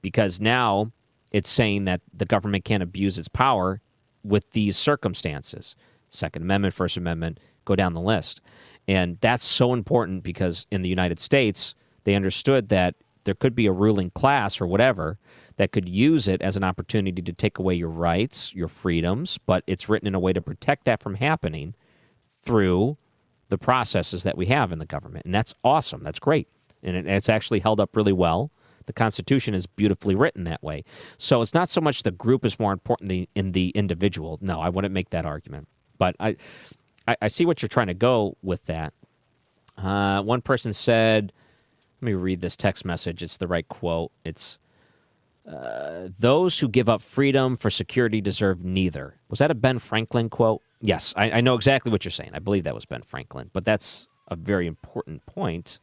because 0.00 0.40
now 0.40 0.92
it's 1.32 1.50
saying 1.50 1.84
that 1.84 2.00
the 2.12 2.24
government 2.24 2.64
can't 2.64 2.82
abuse 2.82 3.18
its 3.18 3.28
power 3.28 3.80
with 4.22 4.50
these 4.52 4.76
circumstances. 4.76 5.74
Second 6.08 6.42
Amendment, 6.42 6.74
First 6.74 6.96
Amendment, 6.96 7.40
go 7.64 7.74
down 7.74 7.94
the 7.94 8.00
list. 8.00 8.40
And 8.86 9.18
that's 9.20 9.44
so 9.44 9.72
important 9.72 10.22
because 10.22 10.66
in 10.70 10.82
the 10.82 10.88
United 10.88 11.18
States, 11.18 11.74
they 12.04 12.14
understood 12.14 12.68
that 12.70 12.94
there 13.24 13.34
could 13.34 13.54
be 13.54 13.66
a 13.66 13.72
ruling 13.72 14.10
class 14.10 14.60
or 14.60 14.66
whatever 14.66 15.18
that 15.56 15.72
could 15.72 15.88
use 15.88 16.28
it 16.28 16.42
as 16.42 16.56
an 16.56 16.64
opportunity 16.64 17.22
to 17.22 17.32
take 17.32 17.58
away 17.58 17.74
your 17.74 17.90
rights, 17.90 18.54
your 18.54 18.68
freedoms, 18.68 19.38
but 19.46 19.62
it's 19.66 19.88
written 19.88 20.08
in 20.08 20.14
a 20.14 20.20
way 20.20 20.32
to 20.32 20.40
protect 20.40 20.84
that 20.84 21.02
from 21.02 21.14
happening 21.14 21.74
through 22.42 22.96
the 23.48 23.58
processes 23.58 24.22
that 24.22 24.36
we 24.36 24.46
have 24.46 24.72
in 24.72 24.78
the 24.78 24.86
government. 24.86 25.24
And 25.24 25.34
that's 25.34 25.54
awesome. 25.62 26.02
That's 26.02 26.18
great. 26.18 26.48
And 26.82 26.96
it's 27.08 27.28
actually 27.28 27.60
held 27.60 27.80
up 27.80 27.94
really 27.94 28.12
well. 28.12 28.50
The 28.86 28.92
Constitution 28.92 29.54
is 29.54 29.66
beautifully 29.66 30.14
written 30.16 30.44
that 30.44 30.62
way. 30.62 30.84
So 31.18 31.40
it's 31.42 31.54
not 31.54 31.68
so 31.68 31.80
much 31.80 32.02
the 32.02 32.10
group 32.10 32.44
is 32.44 32.58
more 32.58 32.72
important 32.72 33.08
than 33.08 33.28
in 33.34 33.52
the 33.52 33.68
individual. 33.70 34.38
No, 34.40 34.60
I 34.60 34.68
wouldn't 34.68 34.92
make 34.92 35.10
that 35.10 35.24
argument. 35.24 35.68
But 35.98 36.16
I, 36.18 36.36
I, 37.06 37.16
I 37.22 37.28
see 37.28 37.46
what 37.46 37.62
you're 37.62 37.68
trying 37.68 37.86
to 37.86 37.94
go 37.94 38.36
with 38.42 38.64
that. 38.66 38.92
Uh, 39.78 40.22
one 40.22 40.42
person 40.42 40.72
said, 40.72 41.32
let 42.02 42.06
me 42.06 42.14
read 42.14 42.40
this 42.40 42.56
text 42.56 42.84
message. 42.84 43.22
It's 43.22 43.36
the 43.36 43.46
right 43.46 43.68
quote. 43.68 44.10
It's 44.24 44.58
uh, 45.48 46.08
those 46.18 46.58
who 46.58 46.68
give 46.68 46.88
up 46.88 47.00
freedom 47.00 47.56
for 47.56 47.70
security 47.70 48.20
deserve 48.20 48.64
neither. 48.64 49.14
Was 49.28 49.38
that 49.38 49.52
a 49.52 49.54
Ben 49.54 49.78
Franklin 49.78 50.28
quote? 50.28 50.62
Yes, 50.80 51.14
I, 51.16 51.30
I, 51.30 51.40
know 51.40 51.54
exactly 51.54 51.92
what 51.92 52.04
you're 52.04 52.10
saying. 52.10 52.30
I 52.32 52.40
believe 52.40 52.64
that 52.64 52.74
was 52.74 52.84
Ben 52.84 53.02
Franklin, 53.02 53.50
but 53.52 53.64
that's 53.64 54.08
a 54.28 54.34
very 54.34 54.66
important 54.66 55.24
point 55.26 55.78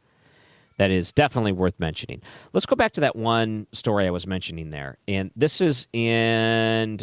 that 0.76 0.90
is 0.90 1.10
definitely 1.10 1.52
worth 1.52 1.78
mentioning. 1.78 2.20
Let's 2.52 2.66
go 2.66 2.76
back 2.76 2.92
to 2.92 3.00
that 3.00 3.16
one 3.16 3.66
story 3.72 4.06
I 4.06 4.10
was 4.10 4.26
mentioning 4.26 4.70
there. 4.70 4.98
And 5.08 5.30
this 5.36 5.62
is 5.62 5.88
in, 5.94 6.98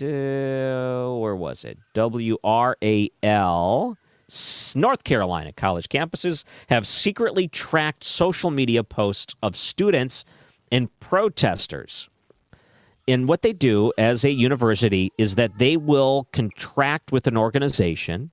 where 0.00 1.36
was 1.36 1.64
it? 1.64 1.78
WRAL 1.94 2.36
North 4.76 5.04
Carolina 5.04 5.52
college 5.52 5.88
campuses 5.88 6.44
have 6.68 6.86
secretly 6.86 7.48
tracked 7.48 8.04
social 8.04 8.50
media 8.50 8.84
posts 8.84 9.34
of 9.42 9.56
students 9.56 10.24
and 10.70 10.88
protesters. 11.00 12.08
And 13.08 13.28
what 13.28 13.42
they 13.42 13.52
do 13.52 13.92
as 13.98 14.24
a 14.24 14.30
university 14.30 15.12
is 15.18 15.34
that 15.34 15.58
they 15.58 15.76
will 15.76 16.28
contract 16.32 17.10
with 17.10 17.26
an 17.26 17.36
organization. 17.36 18.30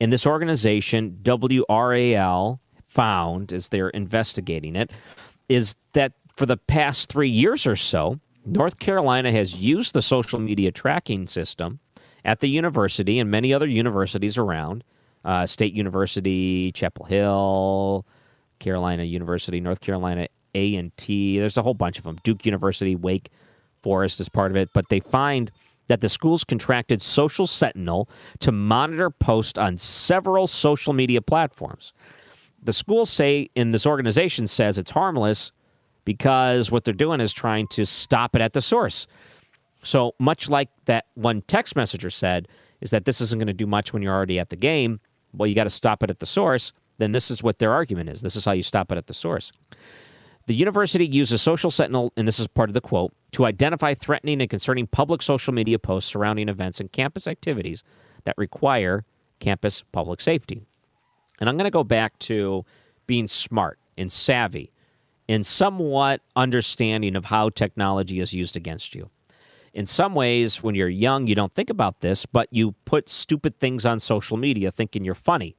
And 0.00 0.12
this 0.12 0.26
organization, 0.26 1.18
WRAL, 1.22 2.58
found 2.88 3.52
as 3.52 3.68
they're 3.68 3.88
investigating 3.90 4.76
it, 4.76 4.90
is 5.48 5.74
that 5.94 6.12
for 6.36 6.44
the 6.44 6.56
past 6.58 7.10
three 7.10 7.30
years 7.30 7.66
or 7.66 7.76
so, 7.76 8.20
North 8.44 8.78
Carolina 8.80 9.32
has 9.32 9.54
used 9.54 9.94
the 9.94 10.02
social 10.02 10.38
media 10.38 10.72
tracking 10.72 11.26
system 11.26 11.78
at 12.24 12.40
the 12.40 12.48
university 12.48 13.18
and 13.18 13.30
many 13.30 13.54
other 13.54 13.66
universities 13.66 14.36
around 14.36 14.84
uh, 15.24 15.46
State 15.46 15.72
University, 15.74 16.72
Chapel 16.72 17.04
Hill, 17.04 18.06
Carolina 18.58 19.04
University, 19.04 19.60
North 19.60 19.80
Carolina 19.80 20.28
A 20.54 20.76
and 20.76 20.96
T. 20.96 21.38
There's 21.38 21.56
a 21.56 21.62
whole 21.62 21.74
bunch 21.74 21.98
of 21.98 22.04
them. 22.04 22.16
Duke 22.22 22.46
University, 22.46 22.96
Wake 22.96 23.30
Forest 23.82 24.20
is 24.20 24.28
part 24.28 24.50
of 24.50 24.56
it. 24.56 24.70
But 24.72 24.88
they 24.88 25.00
find 25.00 25.50
that 25.88 26.00
the 26.00 26.08
schools 26.08 26.44
contracted 26.44 27.02
Social 27.02 27.46
Sentinel 27.46 28.08
to 28.40 28.52
monitor 28.52 29.10
posts 29.10 29.58
on 29.58 29.76
several 29.76 30.46
social 30.46 30.92
media 30.92 31.20
platforms. 31.20 31.92
The 32.62 32.72
schools 32.72 33.10
say, 33.10 33.50
in 33.56 33.72
this 33.72 33.86
organization 33.86 34.46
says 34.46 34.78
it's 34.78 34.90
harmless 34.90 35.50
because 36.04 36.70
what 36.70 36.84
they're 36.84 36.94
doing 36.94 37.20
is 37.20 37.32
trying 37.32 37.66
to 37.68 37.84
stop 37.84 38.36
it 38.36 38.42
at 38.42 38.52
the 38.52 38.62
source. 38.62 39.06
So 39.82 40.14
much 40.20 40.48
like 40.48 40.68
that 40.84 41.06
one 41.14 41.42
text 41.42 41.74
messenger 41.74 42.10
said, 42.10 42.46
is 42.80 42.90
that 42.90 43.04
this 43.04 43.20
isn't 43.20 43.38
going 43.38 43.48
to 43.48 43.52
do 43.52 43.66
much 43.66 43.92
when 43.92 44.02
you're 44.02 44.14
already 44.14 44.38
at 44.38 44.50
the 44.50 44.56
game 44.56 45.00
well, 45.34 45.46
you 45.46 45.54
got 45.54 45.64
to 45.64 45.70
stop 45.70 46.02
it 46.02 46.10
at 46.10 46.18
the 46.18 46.26
source, 46.26 46.72
then 46.98 47.12
this 47.12 47.30
is 47.30 47.42
what 47.42 47.58
their 47.58 47.72
argument 47.72 48.08
is. 48.08 48.20
This 48.20 48.36
is 48.36 48.44
how 48.44 48.52
you 48.52 48.62
stop 48.62 48.92
it 48.92 48.98
at 48.98 49.06
the 49.06 49.14
source. 49.14 49.52
The 50.46 50.54
university 50.54 51.06
uses 51.06 51.40
Social 51.40 51.70
Sentinel, 51.70 52.12
and 52.16 52.26
this 52.26 52.40
is 52.40 52.48
part 52.48 52.68
of 52.68 52.74
the 52.74 52.80
quote, 52.80 53.14
to 53.32 53.44
identify 53.44 53.94
threatening 53.94 54.40
and 54.40 54.50
concerning 54.50 54.86
public 54.86 55.22
social 55.22 55.52
media 55.52 55.78
posts 55.78 56.10
surrounding 56.10 56.48
events 56.48 56.80
and 56.80 56.90
campus 56.90 57.26
activities 57.26 57.84
that 58.24 58.34
require 58.36 59.04
campus 59.38 59.82
public 59.92 60.20
safety. 60.20 60.62
And 61.40 61.48
I'm 61.48 61.56
going 61.56 61.64
to 61.64 61.70
go 61.70 61.84
back 61.84 62.18
to 62.20 62.64
being 63.06 63.28
smart 63.28 63.78
and 63.96 64.10
savvy 64.10 64.72
and 65.28 65.46
somewhat 65.46 66.20
understanding 66.36 67.16
of 67.16 67.24
how 67.24 67.48
technology 67.48 68.20
is 68.20 68.34
used 68.34 68.56
against 68.56 68.94
you 68.94 69.08
in 69.74 69.86
some 69.86 70.14
ways, 70.14 70.62
when 70.62 70.74
you're 70.74 70.88
young, 70.88 71.26
you 71.26 71.34
don't 71.34 71.52
think 71.52 71.70
about 71.70 72.00
this, 72.00 72.26
but 72.26 72.48
you 72.50 72.72
put 72.84 73.08
stupid 73.08 73.58
things 73.58 73.86
on 73.86 74.00
social 74.00 74.36
media 74.36 74.70
thinking 74.70 75.04
you're 75.04 75.14
funny. 75.14 75.56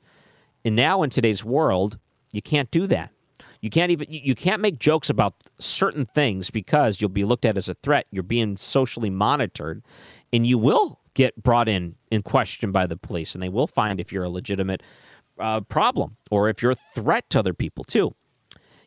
And 0.64 0.76
now 0.76 1.04
in 1.04 1.10
today's 1.10 1.44
world, 1.44 1.98
you 2.32 2.42
can't 2.42 2.70
do 2.72 2.88
that. 2.88 3.12
You 3.62 3.70
can't 3.70 3.92
even 3.92 4.08
you 4.10 4.36
can't 4.36 4.62
make 4.62 4.78
jokes 4.78 5.10
about 5.10 5.36
certain 5.58 6.06
things 6.06 6.52
because 6.52 7.00
you'll 7.00 7.10
be 7.10 7.24
looked 7.24 7.46
at 7.46 7.58
as 7.58 7.70
a 7.70 7.76
threat. 7.76 8.08
You're 8.12 8.22
being 8.22 8.58
socially 8.58 9.10
monitored, 9.10 9.82
and 10.34 10.46
you 10.46 10.58
will 10.58 11.00
get 11.14 11.42
brought 11.42 11.70
in 11.70 11.96
and 12.12 12.24
questioned 12.24 12.74
by 12.74 12.88
the 12.88 12.98
police, 12.98 13.34
and 13.34 13.42
they 13.42 13.50
will 13.50 13.68
find 13.68 14.00
if 14.00 14.12
you're 14.12 14.26
a 14.26 14.30
legitimate 14.30 14.84
uh, 15.40 15.62
problem 15.62 16.18
or 16.30 16.50
if 16.50 16.62
you're 16.62 16.74
a 16.74 16.94
threat 16.94 17.30
to 17.32 17.40
other 17.40 17.54
people 17.54 17.84
too. 17.84 18.14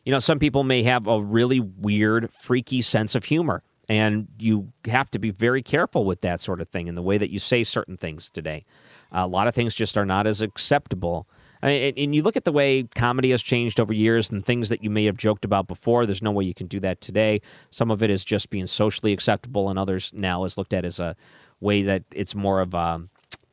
You 0.05 0.11
know, 0.11 0.19
some 0.19 0.39
people 0.39 0.63
may 0.63 0.83
have 0.83 1.07
a 1.07 1.21
really 1.21 1.59
weird, 1.59 2.31
freaky 2.31 2.81
sense 2.81 3.15
of 3.15 3.25
humor, 3.25 3.63
and 3.89 4.27
you 4.37 4.71
have 4.85 5.09
to 5.11 5.19
be 5.19 5.29
very 5.29 5.61
careful 5.61 6.03
with 6.05 6.21
that 6.21 6.41
sort 6.41 6.61
of 6.61 6.67
thing 6.69 6.89
and 6.89 6.97
the 6.97 7.01
way 7.01 7.17
that 7.17 7.29
you 7.29 7.39
say 7.39 7.63
certain 7.63 7.97
things 7.97 8.29
today. 8.29 8.65
a 9.11 9.27
lot 9.27 9.47
of 9.47 9.55
things 9.55 9.73
just 9.73 9.97
are 9.97 10.05
not 10.05 10.27
as 10.27 10.41
acceptable. 10.41 11.27
I 11.61 11.67
mean, 11.67 11.93
and 11.97 12.15
you 12.15 12.21
look 12.21 12.37
at 12.37 12.45
the 12.45 12.51
way 12.51 12.83
comedy 12.83 13.31
has 13.31 13.41
changed 13.41 13.79
over 13.79 13.93
years 13.93 14.29
and 14.29 14.45
things 14.45 14.69
that 14.69 14.83
you 14.83 14.89
may 14.89 15.05
have 15.05 15.17
joked 15.17 15.45
about 15.45 15.67
before. 15.67 16.05
There's 16.05 16.21
no 16.21 16.31
way 16.31 16.43
you 16.43 16.53
can 16.53 16.67
do 16.67 16.79
that 16.81 17.01
today. 17.01 17.41
Some 17.71 17.89
of 17.89 18.03
it 18.03 18.09
is 18.09 18.23
just 18.23 18.49
being 18.49 18.67
socially 18.67 19.11
acceptable, 19.11 19.69
and 19.69 19.79
others 19.79 20.11
now 20.13 20.43
is 20.43 20.57
looked 20.57 20.73
at 20.73 20.85
as 20.85 20.99
a 20.99 21.15
way 21.59 21.81
that 21.83 22.03
it's 22.13 22.35
more 22.35 22.61
of 22.61 22.73
a, 22.73 23.01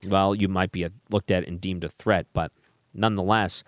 well, 0.08 0.34
you 0.34 0.48
might 0.48 0.72
be 0.72 0.86
looked 1.10 1.30
at 1.30 1.46
and 1.48 1.60
deemed 1.60 1.84
a 1.84 1.88
threat. 1.88 2.26
But 2.34 2.52
nonetheless, 2.92 3.62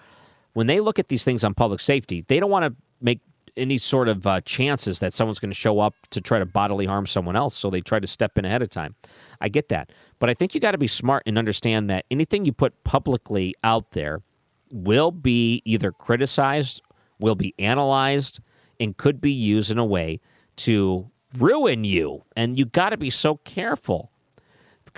when 0.52 0.66
they 0.66 0.81
look 0.81 0.98
at 0.98 1.09
these 1.09 1.24
things 1.24 1.42
on 1.42 1.55
public 1.55 1.81
safety, 1.81 2.24
they 2.29 2.38
don't 2.38 2.50
want 2.50 2.64
to 2.66 2.74
make 3.00 3.20
any 3.56 3.78
sort 3.78 4.08
of 4.08 4.26
uh, 4.26 4.40
chances 4.42 4.98
that 5.00 5.14
someone's 5.14 5.38
going 5.38 5.50
to 5.50 5.56
show 5.56 5.80
up 5.80 5.94
to 6.10 6.20
try 6.20 6.38
to 6.38 6.46
bodily 6.46 6.86
harm 6.86 7.06
someone 7.06 7.36
else. 7.36 7.56
So 7.56 7.70
they 7.70 7.80
try 7.80 8.00
to 8.00 8.06
step 8.06 8.38
in 8.38 8.44
ahead 8.44 8.62
of 8.62 8.70
time. 8.70 8.94
I 9.40 9.48
get 9.48 9.68
that. 9.68 9.90
But 10.18 10.30
I 10.30 10.34
think 10.34 10.54
you 10.54 10.60
got 10.60 10.72
to 10.72 10.78
be 10.78 10.88
smart 10.88 11.22
and 11.26 11.38
understand 11.38 11.90
that 11.90 12.04
anything 12.10 12.44
you 12.44 12.52
put 12.52 12.84
publicly 12.84 13.54
out 13.64 13.92
there 13.92 14.22
will 14.70 15.10
be 15.10 15.62
either 15.64 15.92
criticized, 15.92 16.82
will 17.18 17.34
be 17.34 17.54
analyzed, 17.58 18.40
and 18.80 18.96
could 18.96 19.20
be 19.20 19.32
used 19.32 19.70
in 19.70 19.78
a 19.78 19.84
way 19.84 20.20
to 20.56 21.10
ruin 21.36 21.84
you. 21.84 22.24
And 22.34 22.58
you 22.58 22.64
got 22.64 22.90
to 22.90 22.96
be 22.96 23.10
so 23.10 23.36
careful 23.36 24.10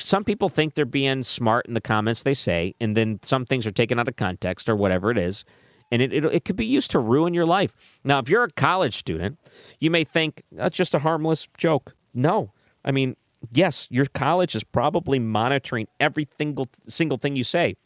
some 0.00 0.24
people 0.24 0.48
think 0.48 0.74
they're 0.74 0.84
being 0.84 1.22
smart 1.22 1.66
in 1.66 1.74
the 1.74 1.80
comments 1.80 2.22
they 2.22 2.34
say, 2.34 2.74
and 2.80 2.96
then 2.96 3.20
some 3.22 3.44
things 3.44 3.66
are 3.66 3.72
taken 3.72 3.98
out 3.98 4.08
of 4.08 4.16
context 4.16 4.68
or 4.68 4.76
whatever 4.76 5.10
it 5.10 5.18
is, 5.18 5.44
and 5.90 6.02
it, 6.02 6.12
it, 6.12 6.24
it 6.24 6.44
could 6.44 6.56
be 6.56 6.66
used 6.66 6.90
to 6.92 6.98
ruin 6.98 7.34
your 7.34 7.46
life. 7.46 7.74
Now, 8.04 8.18
if 8.18 8.28
you're 8.28 8.44
a 8.44 8.50
college 8.50 8.96
student, 8.96 9.38
you 9.80 9.90
may 9.90 10.04
think 10.04 10.42
that's 10.52 10.76
just 10.76 10.94
a 10.94 10.98
harmless 10.98 11.48
joke. 11.56 11.94
No, 12.14 12.52
I 12.84 12.90
mean, 12.90 13.16
yes, 13.52 13.86
your 13.90 14.06
college 14.06 14.54
is 14.54 14.64
probably 14.64 15.18
monitoring 15.18 15.86
every 16.00 16.26
single 16.38 16.68
single 16.88 17.18
thing 17.18 17.36
you 17.36 17.44
say. 17.44 17.76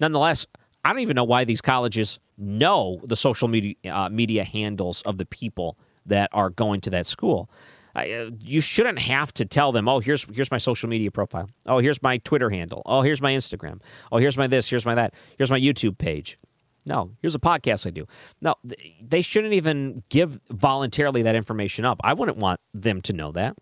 Nonetheless, 0.00 0.46
I 0.84 0.90
don't 0.90 1.00
even 1.00 1.14
know 1.14 1.24
why 1.24 1.44
these 1.44 1.60
colleges 1.60 2.18
know 2.36 3.00
the 3.04 3.16
social 3.16 3.48
media 3.48 3.74
uh, 3.90 4.08
media 4.08 4.44
handles 4.44 5.02
of 5.02 5.18
the 5.18 5.24
people 5.24 5.78
that 6.06 6.30
are 6.32 6.50
going 6.50 6.80
to 6.82 6.90
that 6.90 7.06
school. 7.06 7.48
Uh, 7.96 8.30
you 8.40 8.60
shouldn't 8.60 8.98
have 8.98 9.32
to 9.34 9.44
tell 9.44 9.70
them, 9.70 9.88
oh, 9.88 10.00
here's 10.00 10.24
here's 10.32 10.50
my 10.50 10.58
social 10.58 10.88
media 10.88 11.10
profile. 11.10 11.48
Oh, 11.66 11.78
here's 11.78 12.02
my 12.02 12.18
Twitter 12.18 12.50
handle. 12.50 12.82
Oh, 12.86 13.02
here's 13.02 13.20
my 13.20 13.32
Instagram. 13.32 13.80
Oh, 14.10 14.18
here's 14.18 14.36
my 14.36 14.46
this. 14.46 14.68
Here's 14.68 14.84
my 14.84 14.96
that. 14.96 15.14
Here's 15.38 15.50
my 15.50 15.60
YouTube 15.60 15.96
page. 15.96 16.38
No, 16.86 17.12
here's 17.22 17.34
a 17.34 17.40
podcast 17.40 17.86
I 17.86 17.90
do. 17.90 18.06
No, 18.40 18.54
they 19.02 19.20
shouldn't 19.22 19.54
even 19.54 20.02
give 20.10 20.38
voluntarily 20.50 21.22
that 21.22 21.34
information 21.34 21.84
up. 21.84 22.00
I 22.04 22.12
wouldn't 22.12 22.36
want 22.36 22.60
them 22.74 23.00
to 23.02 23.12
know 23.12 23.32
that. 23.32 23.56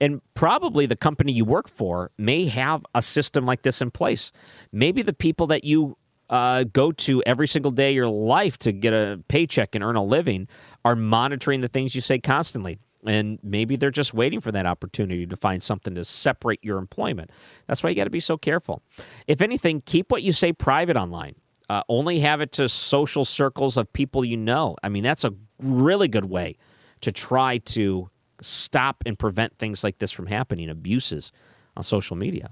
And 0.00 0.20
probably 0.34 0.86
the 0.86 0.96
company 0.96 1.32
you 1.32 1.44
work 1.44 1.68
for 1.68 2.10
may 2.18 2.46
have 2.46 2.84
a 2.94 3.02
system 3.02 3.46
like 3.46 3.62
this 3.62 3.80
in 3.80 3.90
place. 3.90 4.32
Maybe 4.72 5.02
the 5.02 5.12
people 5.12 5.46
that 5.48 5.64
you 5.64 5.96
uh, 6.30 6.64
go 6.64 6.90
to 6.90 7.22
every 7.24 7.46
single 7.46 7.70
day 7.70 7.90
of 7.90 7.94
your 7.94 8.08
life 8.08 8.58
to 8.58 8.72
get 8.72 8.92
a 8.92 9.22
paycheck 9.28 9.74
and 9.74 9.84
earn 9.84 9.94
a 9.94 10.02
living 10.02 10.48
are 10.84 10.96
monitoring 10.96 11.60
the 11.60 11.68
things 11.68 11.94
you 11.94 12.00
say 12.00 12.18
constantly. 12.18 12.78
And 13.06 13.38
maybe 13.42 13.76
they're 13.76 13.90
just 13.90 14.14
waiting 14.14 14.40
for 14.40 14.50
that 14.50 14.66
opportunity 14.66 15.26
to 15.26 15.36
find 15.36 15.62
something 15.62 15.94
to 15.94 16.04
separate 16.04 16.64
your 16.64 16.78
employment. 16.78 17.30
That's 17.66 17.82
why 17.82 17.90
you 17.90 17.96
got 17.96 18.04
to 18.04 18.10
be 18.10 18.20
so 18.20 18.38
careful. 18.38 18.82
If 19.26 19.42
anything, 19.42 19.82
keep 19.82 20.10
what 20.10 20.22
you 20.22 20.32
say 20.32 20.52
private 20.52 20.96
online. 20.96 21.34
Uh, 21.70 21.82
only 21.88 22.18
have 22.20 22.40
it 22.40 22.52
to 22.52 22.68
social 22.68 23.24
circles 23.24 23.76
of 23.76 23.90
people 23.92 24.24
you 24.24 24.36
know. 24.36 24.76
I 24.82 24.88
mean, 24.88 25.02
that's 25.02 25.24
a 25.24 25.32
really 25.58 26.08
good 26.08 26.26
way 26.26 26.56
to 27.00 27.10
try 27.10 27.58
to 27.58 28.10
stop 28.40 29.02
and 29.06 29.18
prevent 29.18 29.56
things 29.58 29.82
like 29.82 29.98
this 29.98 30.12
from 30.12 30.26
happening, 30.26 30.68
abuses 30.68 31.32
on 31.76 31.82
social 31.82 32.16
media. 32.16 32.50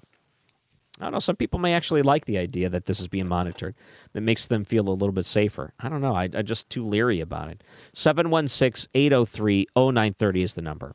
I 1.01 1.07
don't 1.07 1.15
know. 1.15 1.19
Some 1.21 1.37
people 1.37 1.59
may 1.59 1.75
actually 1.75 2.03
like 2.03 2.27
the 2.27 2.39
idea 2.39 2.69
that 2.69 2.85
this 2.85 3.01
is 3.01 3.09
being 3.09 3.27
monitored. 3.27 3.75
That 4.13 4.21
makes 4.21 4.47
them 4.47 4.65
feel 4.65 4.89
a 4.89 4.91
little 4.91 5.13
bit 5.13 5.27
safer. 5.27 5.73
I 5.81 5.89
don't 5.89 6.01
know. 6.01 6.15
I, 6.15 6.29
am 6.33 6.45
just 6.45 6.69
too 6.71 6.85
leery 6.85 7.21
about 7.21 7.49
it. 7.49 7.65
716 7.95 8.89
803 8.95 9.67
0930 9.75 10.43
is 10.43 10.55
the 10.55 10.63
number. 10.63 10.95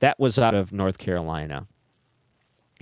That 0.00 0.18
was 0.18 0.38
out 0.38 0.54
of 0.54 0.72
North 0.72 0.98
Carolina. 0.98 1.66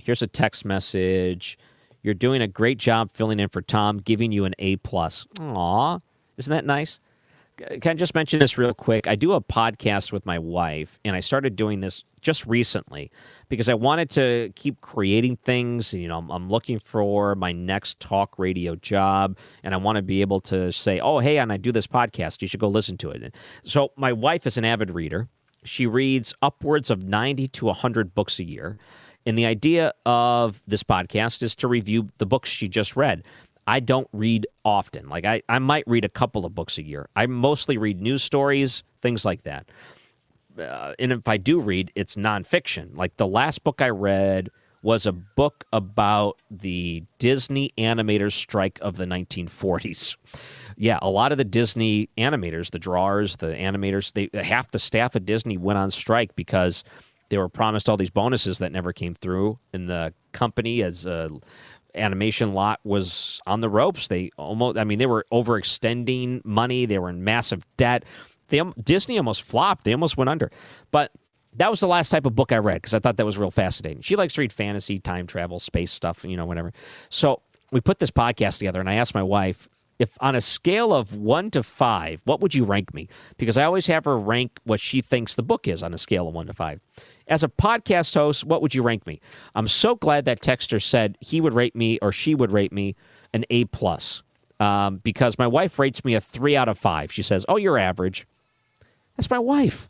Here's 0.01 0.21
a 0.21 0.27
text 0.27 0.63
message. 0.63 1.57
You're 2.01 2.13
doing 2.13 2.41
a 2.41 2.47
great 2.47 2.77
job 2.77 3.11
filling 3.13 3.39
in 3.39 3.49
for 3.49 3.61
Tom, 3.61 3.97
giving 3.97 4.31
you 4.31 4.45
an 4.45 4.55
A 4.59 4.77
plus. 4.77 5.25
Aw, 5.39 5.99
isn't 6.37 6.51
that 6.51 6.65
nice? 6.65 6.99
Can 7.81 7.91
I 7.91 7.93
just 7.93 8.15
mention 8.15 8.39
this 8.39 8.57
real 8.57 8.73
quick? 8.73 9.07
I 9.07 9.15
do 9.15 9.33
a 9.33 9.41
podcast 9.41 10.13
with 10.13 10.25
my 10.25 10.39
wife, 10.39 10.97
and 11.03 11.13
I 11.13 11.19
started 11.19 11.57
doing 11.57 11.81
this 11.81 12.05
just 12.21 12.45
recently 12.45 13.11
because 13.49 13.67
I 13.67 13.73
wanted 13.73 14.09
to 14.11 14.51
keep 14.55 14.79
creating 14.79 15.35
things. 15.37 15.93
You 15.93 16.07
know, 16.07 16.25
I'm, 16.29 16.49
looking 16.49 16.79
for 16.79 17.35
my 17.35 17.51
next 17.51 17.99
talk 17.99 18.39
radio 18.39 18.75
job, 18.75 19.37
and 19.63 19.73
I 19.73 19.77
want 19.77 19.97
to 19.97 20.01
be 20.01 20.21
able 20.21 20.39
to 20.41 20.71
say, 20.71 21.01
"Oh, 21.01 21.19
hey, 21.19 21.37
and 21.37 21.51
I 21.51 21.57
do 21.57 21.73
this 21.73 21.85
podcast. 21.85 22.41
You 22.41 22.47
should 22.47 22.61
go 22.61 22.69
listen 22.69 22.97
to 22.99 23.09
it." 23.09 23.35
So, 23.63 23.91
my 23.97 24.13
wife 24.13 24.47
is 24.47 24.57
an 24.57 24.63
avid 24.63 24.91
reader. 24.91 25.27
She 25.65 25.85
reads 25.85 26.33
upwards 26.41 26.89
of 26.89 27.03
90 27.03 27.49
to 27.49 27.65
100 27.65 28.15
books 28.15 28.39
a 28.39 28.43
year. 28.45 28.77
And 29.29 29.37
the 29.37 29.45
idea 29.45 29.93
of 30.05 30.61
this 30.67 30.83
podcast 30.83 31.41
is 31.43 31.55
to 31.57 31.67
review 31.67 32.09
the 32.17 32.25
books 32.25 32.49
she 32.49 32.67
just 32.67 32.95
read. 32.95 33.23
I 33.67 33.79
don't 33.79 34.07
read 34.11 34.47
often. 34.65 35.07
Like 35.07 35.25
I, 35.25 35.43
I 35.47 35.59
might 35.59 35.83
read 35.85 36.03
a 36.03 36.09
couple 36.09 36.45
of 36.45 36.55
books 36.55 36.77
a 36.77 36.83
year. 36.83 37.07
I 37.15 37.27
mostly 37.27 37.77
read 37.77 38.01
news 38.01 38.23
stories, 38.23 38.83
things 39.01 39.23
like 39.23 39.43
that 39.43 39.69
uh, 40.59 40.93
and 40.99 41.11
if 41.11 41.27
I 41.27 41.37
do 41.37 41.59
read, 41.59 41.91
it's 41.95 42.15
nonfiction. 42.15 42.95
Like 42.95 43.17
the 43.17 43.27
last 43.27 43.63
book 43.63 43.81
I 43.81 43.89
read 43.89 44.49
was 44.81 45.05
a 45.05 45.11
book 45.11 45.65
about 45.73 46.41
the 46.49 47.03
Disney 47.17 47.71
animators 47.77 48.31
strike 48.31 48.79
of 48.81 48.97
the 48.97 49.05
1940s. 49.05 50.15
Yeah, 50.81 50.97
a 51.01 51.09
lot 51.09 51.33
of 51.33 51.37
the 51.37 51.43
Disney 51.43 52.07
animators, 52.17 52.71
the 52.71 52.79
drawers, 52.79 53.35
the 53.35 53.47
animators, 53.47 54.13
they 54.13 54.29
half 54.41 54.71
the 54.71 54.79
staff 54.79 55.13
at 55.13 55.25
Disney 55.25 55.57
went 55.57 55.77
on 55.77 55.91
strike 55.91 56.37
because 56.37 56.85
they 57.29 57.37
were 57.37 57.49
promised 57.49 57.89
all 57.89 57.97
these 57.97 58.09
bonuses 58.09 58.59
that 58.59 58.71
never 58.71 58.93
came 58.93 59.15
through, 59.15 59.59
and 59.73 59.89
the 59.89 60.13
company 60.31 60.81
as 60.83 61.05
a 61.05 61.29
animation 61.95 62.53
lot 62.53 62.79
was 62.83 63.41
on 63.47 63.61
the 63.61 63.69
ropes. 63.69 64.07
They 64.07 64.29
almost, 64.37 64.77
I 64.77 64.83
mean, 64.83 64.99
they 64.99 65.07
were 65.07 65.25
overextending 65.31 66.45
money. 66.45 66.85
They 66.85 66.99
were 66.99 67.09
in 67.09 67.23
massive 67.23 67.65
debt 67.77 68.05
they 68.49 68.59
um, 68.59 68.73
Disney 68.83 69.17
almost 69.17 69.43
flopped. 69.43 69.85
They 69.85 69.93
almost 69.93 70.17
went 70.17 70.29
under. 70.29 70.51
But 70.91 71.11
that 71.55 71.71
was 71.71 71.79
the 71.79 71.87
last 71.87 72.09
type 72.09 72.25
of 72.25 72.35
book 72.35 72.51
I 72.51 72.57
read 72.57 72.75
because 72.75 72.93
I 72.93 72.99
thought 72.99 73.17
that 73.17 73.25
was 73.25 73.37
real 73.37 73.51
fascinating. 73.51 74.01
She 74.01 74.15
likes 74.15 74.33
to 74.33 74.41
read 74.41 74.53
fantasy, 74.53 74.99
time 74.99 75.27
travel, 75.27 75.59
space 75.59 75.91
stuff, 75.91 76.23
you 76.23 76.37
know, 76.37 76.45
whatever. 76.45 76.73
So 77.09 77.41
we 77.71 77.81
put 77.81 77.99
this 77.99 78.11
podcast 78.11 78.59
together, 78.59 78.79
and 78.79 78.89
I 78.89 78.95
asked 78.95 79.15
my 79.15 79.23
wife 79.23 79.67
if 79.99 80.17
on 80.21 80.33
a 80.33 80.41
scale 80.41 80.93
of 80.93 81.13
one 81.13 81.51
to 81.51 81.61
five, 81.61 82.21
what 82.23 82.39
would 82.39 82.55
you 82.55 82.63
rank 82.63 82.93
me? 82.93 83.07
Because 83.37 83.57
I 83.57 83.63
always 83.63 83.87
have 83.87 84.05
her 84.05 84.17
rank 84.17 84.57
what 84.63 84.79
she 84.79 85.01
thinks 85.01 85.35
the 85.35 85.43
book 85.43 85.67
is 85.67 85.83
on 85.83 85.93
a 85.93 85.97
scale 85.97 86.27
of 86.27 86.33
one 86.33 86.47
to 86.47 86.53
five. 86.53 86.79
As 87.27 87.43
a 87.43 87.49
podcast 87.49 88.15
host, 88.15 88.45
what 88.45 88.61
would 88.61 88.73
you 88.73 88.81
rank 88.81 89.05
me? 89.05 89.19
I'm 89.53 89.67
so 89.67 89.95
glad 89.95 90.25
that 90.25 90.41
texter 90.41 90.81
said 90.81 91.17
he 91.19 91.41
would 91.41 91.53
rate 91.53 91.75
me 91.75 91.99
or 92.01 92.11
she 92.11 92.33
would 92.33 92.51
rate 92.51 92.71
me 92.71 92.95
an 93.33 93.45
A 93.49 93.65
plus. 93.65 94.23
Um, 94.61 94.97
because 94.97 95.37
my 95.37 95.47
wife 95.47 95.79
rates 95.79 96.03
me 96.03 96.15
a 96.15 96.21
three 96.21 96.57
out 96.57 96.67
of 96.67 96.77
five. 96.77 97.13
She 97.13 97.23
says, 97.23 97.45
"Oh, 97.47 97.55
you're 97.55 97.77
average." 97.77 98.27
That's 99.15 99.29
my 99.29 99.39
wife. 99.39 99.89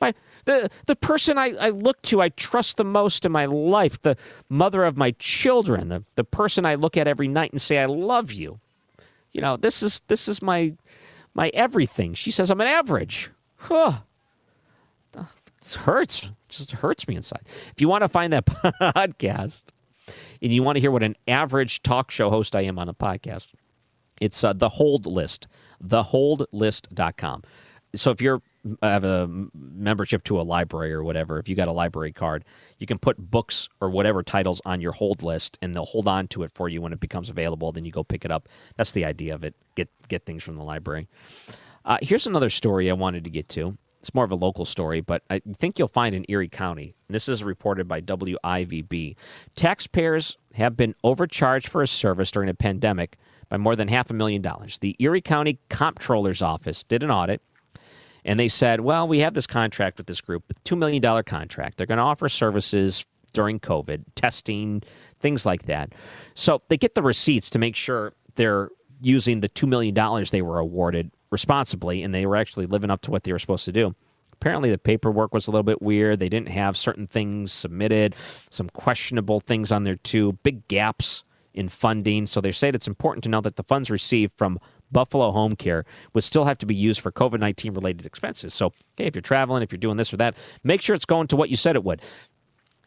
My 0.00 0.14
the 0.44 0.70
the 0.86 0.94
person 0.94 1.38
I, 1.38 1.54
I 1.58 1.70
look 1.70 2.00
to, 2.02 2.22
I 2.22 2.28
trust 2.30 2.76
the 2.76 2.84
most 2.84 3.26
in 3.26 3.32
my 3.32 3.46
life, 3.46 4.00
the 4.02 4.16
mother 4.48 4.84
of 4.84 4.96
my 4.96 5.10
children, 5.18 5.88
the, 5.88 6.04
the 6.14 6.24
person 6.24 6.64
I 6.64 6.76
look 6.76 6.96
at 6.96 7.08
every 7.08 7.28
night 7.28 7.50
and 7.50 7.60
say, 7.60 7.78
I 7.78 7.86
love 7.86 8.32
you. 8.32 8.60
You 9.36 9.42
know, 9.42 9.58
this 9.58 9.82
is 9.82 10.00
this 10.08 10.28
is 10.28 10.40
my 10.40 10.72
my 11.34 11.50
everything. 11.52 12.14
She 12.14 12.30
says 12.30 12.50
I'm 12.50 12.62
an 12.62 12.66
average. 12.66 13.30
Huh. 13.56 13.98
It 15.14 15.74
hurts. 15.74 16.30
Just 16.48 16.72
hurts 16.72 17.06
me 17.06 17.16
inside. 17.16 17.42
If 17.44 17.82
you 17.82 17.88
want 17.88 18.00
to 18.00 18.08
find 18.08 18.32
that 18.32 18.46
podcast 18.46 19.64
and 20.40 20.52
you 20.52 20.62
want 20.62 20.76
to 20.76 20.80
hear 20.80 20.90
what 20.90 21.02
an 21.02 21.16
average 21.28 21.82
talk 21.82 22.10
show 22.10 22.30
host 22.30 22.56
I 22.56 22.62
am 22.62 22.78
on 22.78 22.88
a 22.88 22.94
podcast, 22.94 23.52
it's 24.22 24.42
uh, 24.42 24.54
the 24.54 24.70
hold 24.70 25.04
list, 25.04 25.48
theholdlist.com. 25.84 27.42
So 27.94 28.10
if 28.10 28.22
you're 28.22 28.40
have 28.82 29.04
a 29.04 29.28
membership 29.54 30.24
to 30.24 30.40
a 30.40 30.42
library 30.42 30.92
or 30.92 31.02
whatever, 31.02 31.38
if 31.38 31.48
you 31.48 31.54
got 31.54 31.68
a 31.68 31.72
library 31.72 32.12
card, 32.12 32.44
you 32.78 32.86
can 32.86 32.98
put 32.98 33.18
books 33.18 33.68
or 33.80 33.90
whatever 33.90 34.22
titles 34.22 34.60
on 34.64 34.80
your 34.80 34.92
hold 34.92 35.22
list, 35.22 35.58
and 35.62 35.74
they'll 35.74 35.84
hold 35.84 36.08
on 36.08 36.28
to 36.28 36.42
it 36.42 36.50
for 36.52 36.68
you 36.68 36.80
when 36.80 36.92
it 36.92 37.00
becomes 37.00 37.30
available. 37.30 37.72
Then 37.72 37.84
you 37.84 37.92
go 37.92 38.04
pick 38.04 38.24
it 38.24 38.30
up. 38.30 38.48
That's 38.76 38.92
the 38.92 39.04
idea 39.04 39.34
of 39.34 39.44
it. 39.44 39.54
Get 39.74 39.88
get 40.08 40.24
things 40.24 40.42
from 40.42 40.56
the 40.56 40.64
library. 40.64 41.08
Uh, 41.84 41.98
here's 42.02 42.26
another 42.26 42.50
story 42.50 42.90
I 42.90 42.94
wanted 42.94 43.24
to 43.24 43.30
get 43.30 43.48
to. 43.50 43.76
It's 44.00 44.14
more 44.14 44.24
of 44.24 44.30
a 44.30 44.36
local 44.36 44.64
story, 44.64 45.00
but 45.00 45.22
I 45.30 45.40
think 45.56 45.78
you'll 45.78 45.88
find 45.88 46.14
in 46.14 46.24
Erie 46.28 46.48
County, 46.48 46.94
this 47.08 47.28
is 47.28 47.42
reported 47.42 47.88
by 47.88 48.00
WIVB, 48.00 49.16
taxpayers 49.56 50.36
have 50.54 50.76
been 50.76 50.94
overcharged 51.02 51.66
for 51.66 51.82
a 51.82 51.88
service 51.88 52.30
during 52.30 52.48
a 52.48 52.54
pandemic 52.54 53.16
by 53.48 53.56
more 53.56 53.74
than 53.74 53.88
half 53.88 54.08
a 54.10 54.14
million 54.14 54.42
dollars. 54.42 54.78
The 54.78 54.94
Erie 55.00 55.20
County 55.20 55.58
Comptroller's 55.70 56.42
Office 56.42 56.84
did 56.84 57.02
an 57.02 57.10
audit 57.10 57.42
and 58.26 58.38
they 58.40 58.48
said, 58.48 58.80
well, 58.80 59.06
we 59.06 59.20
have 59.20 59.34
this 59.34 59.46
contract 59.46 59.98
with 59.98 60.08
this 60.08 60.20
group, 60.20 60.42
$2 60.64 60.76
million 60.76 61.22
contract. 61.22 61.78
They're 61.78 61.86
going 61.86 61.98
to 61.98 62.04
offer 62.04 62.28
services 62.28 63.06
during 63.32 63.60
COVID, 63.60 64.02
testing, 64.16 64.82
things 65.20 65.46
like 65.46 65.62
that. 65.62 65.92
So 66.34 66.60
they 66.68 66.76
get 66.76 66.96
the 66.96 67.02
receipts 67.02 67.48
to 67.50 67.60
make 67.60 67.76
sure 67.76 68.12
they're 68.34 68.70
using 69.00 69.40
the 69.40 69.48
$2 69.48 69.68
million 69.68 69.94
they 70.32 70.42
were 70.42 70.58
awarded 70.58 71.12
responsibly 71.30 72.02
and 72.02 72.12
they 72.12 72.26
were 72.26 72.36
actually 72.36 72.66
living 72.66 72.90
up 72.90 73.00
to 73.02 73.10
what 73.10 73.22
they 73.22 73.32
were 73.32 73.38
supposed 73.38 73.64
to 73.66 73.72
do. 73.72 73.94
Apparently, 74.32 74.70
the 74.70 74.78
paperwork 74.78 75.32
was 75.32 75.46
a 75.46 75.50
little 75.50 75.62
bit 75.62 75.80
weird. 75.80 76.18
They 76.18 76.28
didn't 76.28 76.48
have 76.48 76.76
certain 76.76 77.06
things 77.06 77.52
submitted, 77.52 78.14
some 78.50 78.68
questionable 78.70 79.40
things 79.40 79.72
on 79.72 79.84
there, 79.84 79.96
too, 79.96 80.32
big 80.42 80.66
gaps 80.68 81.24
in 81.54 81.68
funding. 81.68 82.26
So 82.26 82.40
they 82.40 82.52
say 82.52 82.68
it's 82.68 82.86
important 82.86 83.24
to 83.24 83.30
know 83.30 83.40
that 83.40 83.56
the 83.56 83.62
funds 83.62 83.90
received 83.90 84.34
from 84.36 84.58
Buffalo 84.92 85.30
Home 85.32 85.56
Care 85.56 85.84
would 86.12 86.24
still 86.24 86.44
have 86.44 86.58
to 86.58 86.66
be 86.66 86.74
used 86.74 87.00
for 87.00 87.12
COVID 87.12 87.40
19 87.40 87.74
related 87.74 88.06
expenses. 88.06 88.54
So, 88.54 88.72
hey, 88.96 89.06
if 89.06 89.14
you're 89.14 89.22
traveling, 89.22 89.62
if 89.62 89.72
you're 89.72 89.78
doing 89.78 89.96
this 89.96 90.12
or 90.12 90.16
that, 90.18 90.36
make 90.64 90.80
sure 90.80 90.94
it's 90.94 91.04
going 91.04 91.28
to 91.28 91.36
what 91.36 91.50
you 91.50 91.56
said 91.56 91.76
it 91.76 91.84
would. 91.84 92.02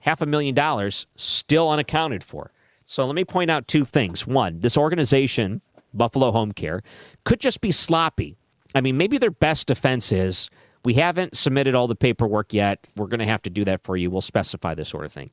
Half 0.02 0.22
a 0.22 0.26
million 0.26 0.56
dollars 0.56 1.08
still 1.16 1.70
unaccounted 1.70 2.24
for. 2.24 2.52
So, 2.86 3.06
let 3.06 3.16
me 3.16 3.26
point 3.26 3.52
out 3.52 3.68
two 3.68 3.86
things. 3.86 4.26
One, 4.26 4.60
this 4.60 4.78
organization, 4.78 5.62
Buffalo 5.94 6.32
Home 6.32 6.52
Care, 6.52 6.82
could 7.24 7.40
just 7.40 7.62
be 7.62 7.72
sloppy. 7.72 8.36
I 8.76 8.82
mean, 8.82 8.98
maybe 8.98 9.18
their 9.18 9.32
best 9.32 9.68
defense 9.68 10.12
is 10.12 10.50
we 10.86 10.94
haven't 10.94 11.36
submitted 11.36 11.76
all 11.76 11.88
the 11.88 11.96
paperwork 11.96 12.54
yet. 12.54 12.88
We're 12.96 13.08
going 13.08 13.20
to 13.20 13.26
have 13.26 13.42
to 13.44 13.50
do 13.50 13.66
that 13.66 13.82
for 13.82 13.98
you. 13.98 14.10
We'll 14.10 14.22
specify 14.22 14.74
this 14.76 14.90
sort 14.90 15.06
of 15.06 15.12
thing. 15.12 15.32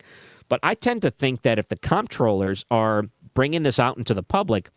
But 0.49 0.61
I 0.63 0.75
tend 0.75 1.03
to 1.03 1.11
think 1.11 1.43
that 1.43 1.59
if 1.59 1.69
the 1.69 1.77
comptrollers 1.77 2.65
are 2.71 3.05
bringing 3.35 3.63
this 3.63 3.79
out 3.79 3.97
into 3.99 4.15
the 4.15 4.23
public, 4.23 4.71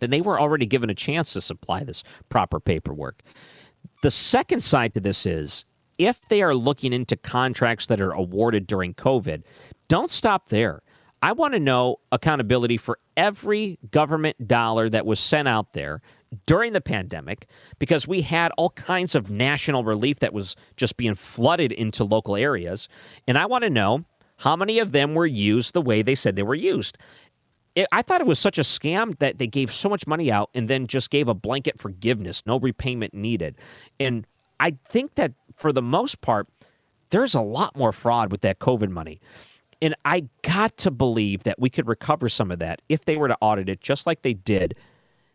then 0.00 0.10
they 0.10 0.20
were 0.20 0.40
already 0.40 0.66
given 0.66 0.90
a 0.90 0.94
chance 0.94 1.32
to 1.32 1.40
supply 1.40 1.84
this 1.84 2.02
proper 2.28 2.60
paperwork. 2.60 3.22
The 4.02 4.10
second 4.10 4.62
side 4.62 4.94
to 4.94 5.00
this 5.00 5.26
is 5.26 5.64
if 5.98 6.20
they 6.28 6.42
are 6.42 6.54
looking 6.54 6.92
into 6.92 7.16
contracts 7.16 7.86
that 7.86 8.00
are 8.00 8.12
awarded 8.12 8.66
during 8.66 8.94
COVID, 8.94 9.42
don't 9.88 10.10
stop 10.10 10.48
there. 10.48 10.82
I 11.22 11.32
want 11.32 11.52
to 11.52 11.60
know 11.60 11.96
accountability 12.12 12.78
for 12.78 12.98
every 13.16 13.78
government 13.90 14.48
dollar 14.48 14.88
that 14.88 15.04
was 15.04 15.20
sent 15.20 15.48
out 15.48 15.74
there 15.74 16.00
during 16.46 16.72
the 16.72 16.80
pandemic 16.80 17.46
because 17.78 18.08
we 18.08 18.22
had 18.22 18.52
all 18.56 18.70
kinds 18.70 19.14
of 19.14 19.30
national 19.30 19.84
relief 19.84 20.20
that 20.20 20.32
was 20.32 20.56
just 20.76 20.96
being 20.96 21.14
flooded 21.14 21.72
into 21.72 22.04
local 22.04 22.36
areas. 22.36 22.88
And 23.28 23.36
I 23.36 23.46
want 23.46 23.64
to 23.64 23.70
know 23.70 24.04
how 24.38 24.56
many 24.56 24.78
of 24.78 24.92
them 24.92 25.14
were 25.14 25.26
used 25.26 25.74
the 25.74 25.82
way 25.82 26.00
they 26.00 26.14
said 26.14 26.36
they 26.36 26.42
were 26.42 26.54
used 26.54 26.96
it, 27.74 27.86
I 27.92 28.02
thought 28.02 28.20
it 28.20 28.26
was 28.26 28.38
such 28.38 28.58
a 28.58 28.62
scam 28.62 29.18
that 29.18 29.38
they 29.38 29.46
gave 29.46 29.72
so 29.72 29.88
much 29.88 30.06
money 30.06 30.30
out 30.30 30.50
and 30.54 30.68
then 30.68 30.86
just 30.86 31.10
gave 31.10 31.28
a 31.28 31.34
blanket 31.34 31.78
forgiveness, 31.78 32.42
no 32.46 32.58
repayment 32.58 33.14
needed. 33.14 33.56
And 33.98 34.26
I 34.58 34.76
think 34.88 35.14
that 35.14 35.32
for 35.56 35.72
the 35.72 35.82
most 35.82 36.20
part, 36.20 36.48
there's 37.10 37.34
a 37.34 37.40
lot 37.40 37.76
more 37.76 37.92
fraud 37.92 38.30
with 38.32 38.40
that 38.42 38.58
COVID 38.58 38.90
money. 38.90 39.20
And 39.82 39.94
I 40.04 40.28
got 40.42 40.76
to 40.78 40.90
believe 40.90 41.44
that 41.44 41.58
we 41.58 41.70
could 41.70 41.88
recover 41.88 42.28
some 42.28 42.50
of 42.50 42.58
that 42.58 42.82
if 42.88 43.04
they 43.04 43.16
were 43.16 43.28
to 43.28 43.36
audit 43.40 43.68
it, 43.68 43.80
just 43.80 44.06
like 44.06 44.22
they 44.22 44.34
did 44.34 44.74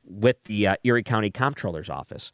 with 0.03 0.43
the 0.43 0.67
uh, 0.67 0.75
Erie 0.83 1.03
County 1.03 1.31
Comptroller's 1.31 1.89
Office. 1.89 2.31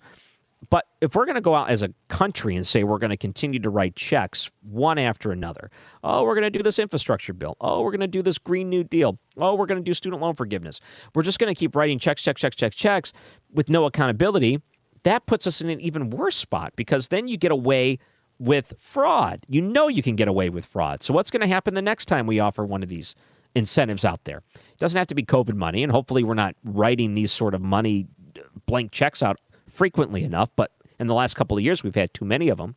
But 0.69 0.85
if 1.01 1.15
we're 1.15 1.25
going 1.25 1.35
to 1.35 1.41
go 1.41 1.55
out 1.55 1.69
as 1.69 1.81
a 1.81 1.89
country 2.07 2.55
and 2.55 2.65
say 2.65 2.83
we're 2.83 2.99
going 2.99 3.09
to 3.09 3.17
continue 3.17 3.59
to 3.59 3.69
write 3.69 3.95
checks 3.95 4.51
one 4.61 4.99
after 4.99 5.31
another, 5.31 5.71
oh, 6.03 6.23
we're 6.23 6.35
going 6.35 6.43
to 6.43 6.51
do 6.51 6.61
this 6.61 6.77
infrastructure 6.77 7.33
bill. 7.33 7.57
Oh, 7.59 7.81
we're 7.81 7.91
going 7.91 8.01
to 8.01 8.07
do 8.07 8.21
this 8.21 8.37
Green 8.37 8.69
New 8.69 8.83
Deal. 8.83 9.17
Oh, 9.37 9.55
we're 9.55 9.65
going 9.65 9.79
to 9.79 9.83
do 9.83 9.93
student 9.93 10.21
loan 10.21 10.35
forgiveness. 10.35 10.79
We're 11.15 11.23
just 11.23 11.39
going 11.39 11.53
to 11.53 11.59
keep 11.59 11.75
writing 11.75 11.99
checks, 11.99 12.21
checks, 12.21 12.39
checks, 12.39 12.55
checks, 12.55 12.75
checks 12.75 13.13
with 13.51 13.69
no 13.69 13.85
accountability. 13.85 14.61
That 15.03 15.25
puts 15.25 15.47
us 15.47 15.61
in 15.61 15.69
an 15.69 15.81
even 15.81 16.11
worse 16.11 16.37
spot 16.37 16.73
because 16.75 17.07
then 17.07 17.27
you 17.27 17.37
get 17.37 17.51
away 17.51 17.97
with 18.37 18.73
fraud. 18.79 19.45
You 19.47 19.61
know 19.61 19.87
you 19.87 20.03
can 20.03 20.15
get 20.15 20.27
away 20.27 20.49
with 20.49 20.65
fraud. 20.65 21.01
So 21.03 21.13
what's 21.13 21.31
going 21.31 21.41
to 21.41 21.47
happen 21.47 21.73
the 21.73 21.81
next 21.81 22.05
time 22.05 22.27
we 22.27 22.39
offer 22.39 22.65
one 22.65 22.83
of 22.83 22.89
these 22.89 23.15
incentives 23.55 24.05
out 24.05 24.23
there? 24.25 24.43
It 24.53 24.77
doesn't 24.77 24.97
have 24.97 25.07
to 25.07 25.15
be 25.15 25.23
COVID 25.23 25.55
money, 25.55 25.83
and 25.83 25.91
hopefully 25.91 26.23
we're 26.23 26.35
not 26.35 26.55
writing 26.63 27.15
these 27.15 27.31
sort 27.31 27.55
of 27.55 27.61
money 27.61 28.07
uh, 28.37 28.41
blank 28.65 28.91
checks 28.91 29.21
out 29.21 29.39
frequently 29.71 30.23
enough, 30.23 30.49
but 30.55 30.71
in 30.99 31.07
the 31.07 31.15
last 31.15 31.35
couple 31.35 31.57
of 31.57 31.63
years, 31.63 31.83
we've 31.83 31.95
had 31.95 32.13
too 32.13 32.25
many 32.25 32.49
of 32.49 32.57
them. 32.57 32.75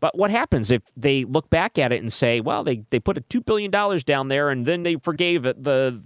But 0.00 0.16
what 0.16 0.30
happens 0.30 0.70
if 0.70 0.82
they 0.96 1.24
look 1.24 1.50
back 1.50 1.78
at 1.78 1.92
it 1.92 2.00
and 2.00 2.12
say, 2.12 2.40
well, 2.40 2.62
they, 2.62 2.84
they 2.90 3.00
put 3.00 3.18
a 3.18 3.20
$2 3.20 3.44
billion 3.44 3.70
down 3.70 4.28
there 4.28 4.48
and 4.50 4.64
then 4.64 4.84
they 4.84 4.96
forgave 4.96 5.42
the, 5.42 5.54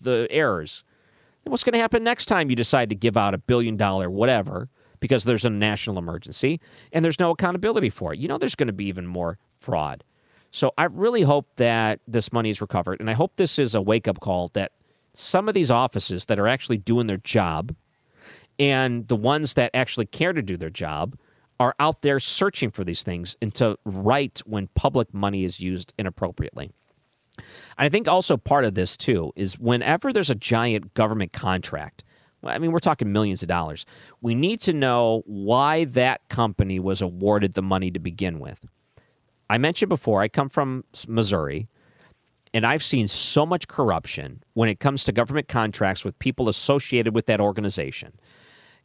the 0.00 0.26
errors? 0.30 0.85
what's 1.44 1.64
going 1.64 1.72
to 1.72 1.78
happen 1.78 2.04
next 2.04 2.26
time 2.26 2.48
you 2.50 2.56
decide 2.56 2.88
to 2.88 2.94
give 2.94 3.16
out 3.16 3.35
a 3.35 3.38
billion 3.38 3.76
dollar 3.76 4.08
whatever 4.08 4.68
because 5.00 5.24
there's 5.24 5.44
a 5.44 5.50
national 5.50 5.98
emergency 5.98 6.61
and 6.92 7.04
there's 7.04 7.18
no 7.18 7.30
accountability 7.30 7.90
for 7.90 8.12
it? 8.12 8.20
You 8.20 8.28
know, 8.28 8.38
there's 8.38 8.54
going 8.54 8.68
to 8.68 8.72
be 8.72 8.87
even 8.87 9.06
more 9.06 9.38
fraud. 9.58 10.04
So 10.52 10.72
I 10.78 10.85
really 10.85 11.22
hope 11.22 11.48
that 11.56 12.00
this 12.06 12.32
money 12.32 12.50
is 12.50 12.61
recovered. 12.61 13.00
And 13.00 13.11
I 13.11 13.14
hope 13.14 13.32
this 13.37 13.58
is 13.58 13.74
a 13.74 13.82
wake 13.82 14.06
up 14.06 14.20
call 14.20 14.50
that 14.52 14.72
some 15.14 15.48
of 15.48 15.54
these 15.54 15.70
offices 15.70 16.26
that 16.26 16.38
are 16.38 16.46
actually 16.46 16.78
doing 16.78 17.06
their 17.06 17.16
job 17.18 17.74
and 18.58 19.08
the 19.08 19.16
ones 19.16 19.54
that 19.54 19.70
actually 19.74 20.06
care 20.06 20.32
to 20.32 20.42
do 20.42 20.56
their 20.56 20.70
job 20.70 21.16
are 21.60 21.74
out 21.78 22.02
there 22.02 22.18
searching 22.18 22.70
for 22.70 22.84
these 22.84 23.02
things 23.02 23.36
and 23.40 23.54
to 23.54 23.78
write 23.84 24.40
when 24.46 24.68
public 24.74 25.12
money 25.14 25.44
is 25.44 25.60
used 25.60 25.94
inappropriately. 25.98 26.70
I 27.78 27.88
think 27.88 28.08
also 28.08 28.36
part 28.36 28.64
of 28.64 28.74
this 28.74 28.96
too 28.96 29.32
is 29.36 29.58
whenever 29.58 30.12
there's 30.12 30.30
a 30.30 30.34
giant 30.34 30.94
government 30.94 31.32
contract, 31.32 32.04
I 32.44 32.58
mean, 32.58 32.72
we're 32.72 32.80
talking 32.80 33.12
millions 33.12 33.42
of 33.42 33.48
dollars, 33.48 33.86
we 34.20 34.34
need 34.34 34.60
to 34.62 34.72
know 34.72 35.22
why 35.26 35.84
that 35.84 36.28
company 36.28 36.80
was 36.80 37.00
awarded 37.00 37.54
the 37.54 37.62
money 37.62 37.90
to 37.90 38.00
begin 38.00 38.40
with. 38.40 38.66
I 39.48 39.58
mentioned 39.58 39.88
before, 39.88 40.22
I 40.22 40.28
come 40.28 40.48
from 40.48 40.84
Missouri, 41.06 41.68
and 42.54 42.66
I've 42.66 42.84
seen 42.84 43.08
so 43.08 43.46
much 43.46 43.68
corruption 43.68 44.42
when 44.54 44.68
it 44.68 44.80
comes 44.80 45.04
to 45.04 45.12
government 45.12 45.48
contracts 45.48 46.04
with 46.04 46.18
people 46.18 46.48
associated 46.48 47.14
with 47.14 47.26
that 47.26 47.40
organization. 47.40 48.12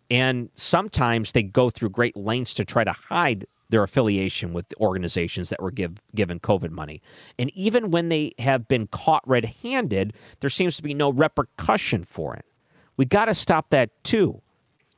And 0.10 0.50
sometimes 0.54 1.34
they 1.34 1.44
go 1.44 1.70
through 1.70 1.90
great 1.90 2.16
lengths 2.16 2.54
to 2.56 2.66
try 2.66 2.84
to 2.84 2.94
hide 2.94 3.46
their 3.70 3.84
affiliation 3.84 4.54
with 4.54 4.74
organizations 4.80 5.50
that 5.50 5.62
were 5.62 5.72
give, 5.72 6.00
given 6.16 6.40
COVID 6.40 6.72
money. 6.72 7.02
And 7.38 7.50
even 7.52 7.92
when 7.92 8.10
they 8.10 8.34
have 8.40 8.68
been 8.68 8.88
caught 8.88 9.28
red 9.28 9.46
handed, 9.62 10.14
there 10.40 10.50
seems 10.50 10.78
to 10.78 10.84
be 10.84 10.94
no 10.94 11.12
repercussion 11.12 12.06
for 12.06 12.36
it. 12.36 12.46
We 12.96 13.06
got 13.06 13.26
to 13.26 13.36
stop 13.36 13.70
that 13.72 13.90
too. 14.04 14.42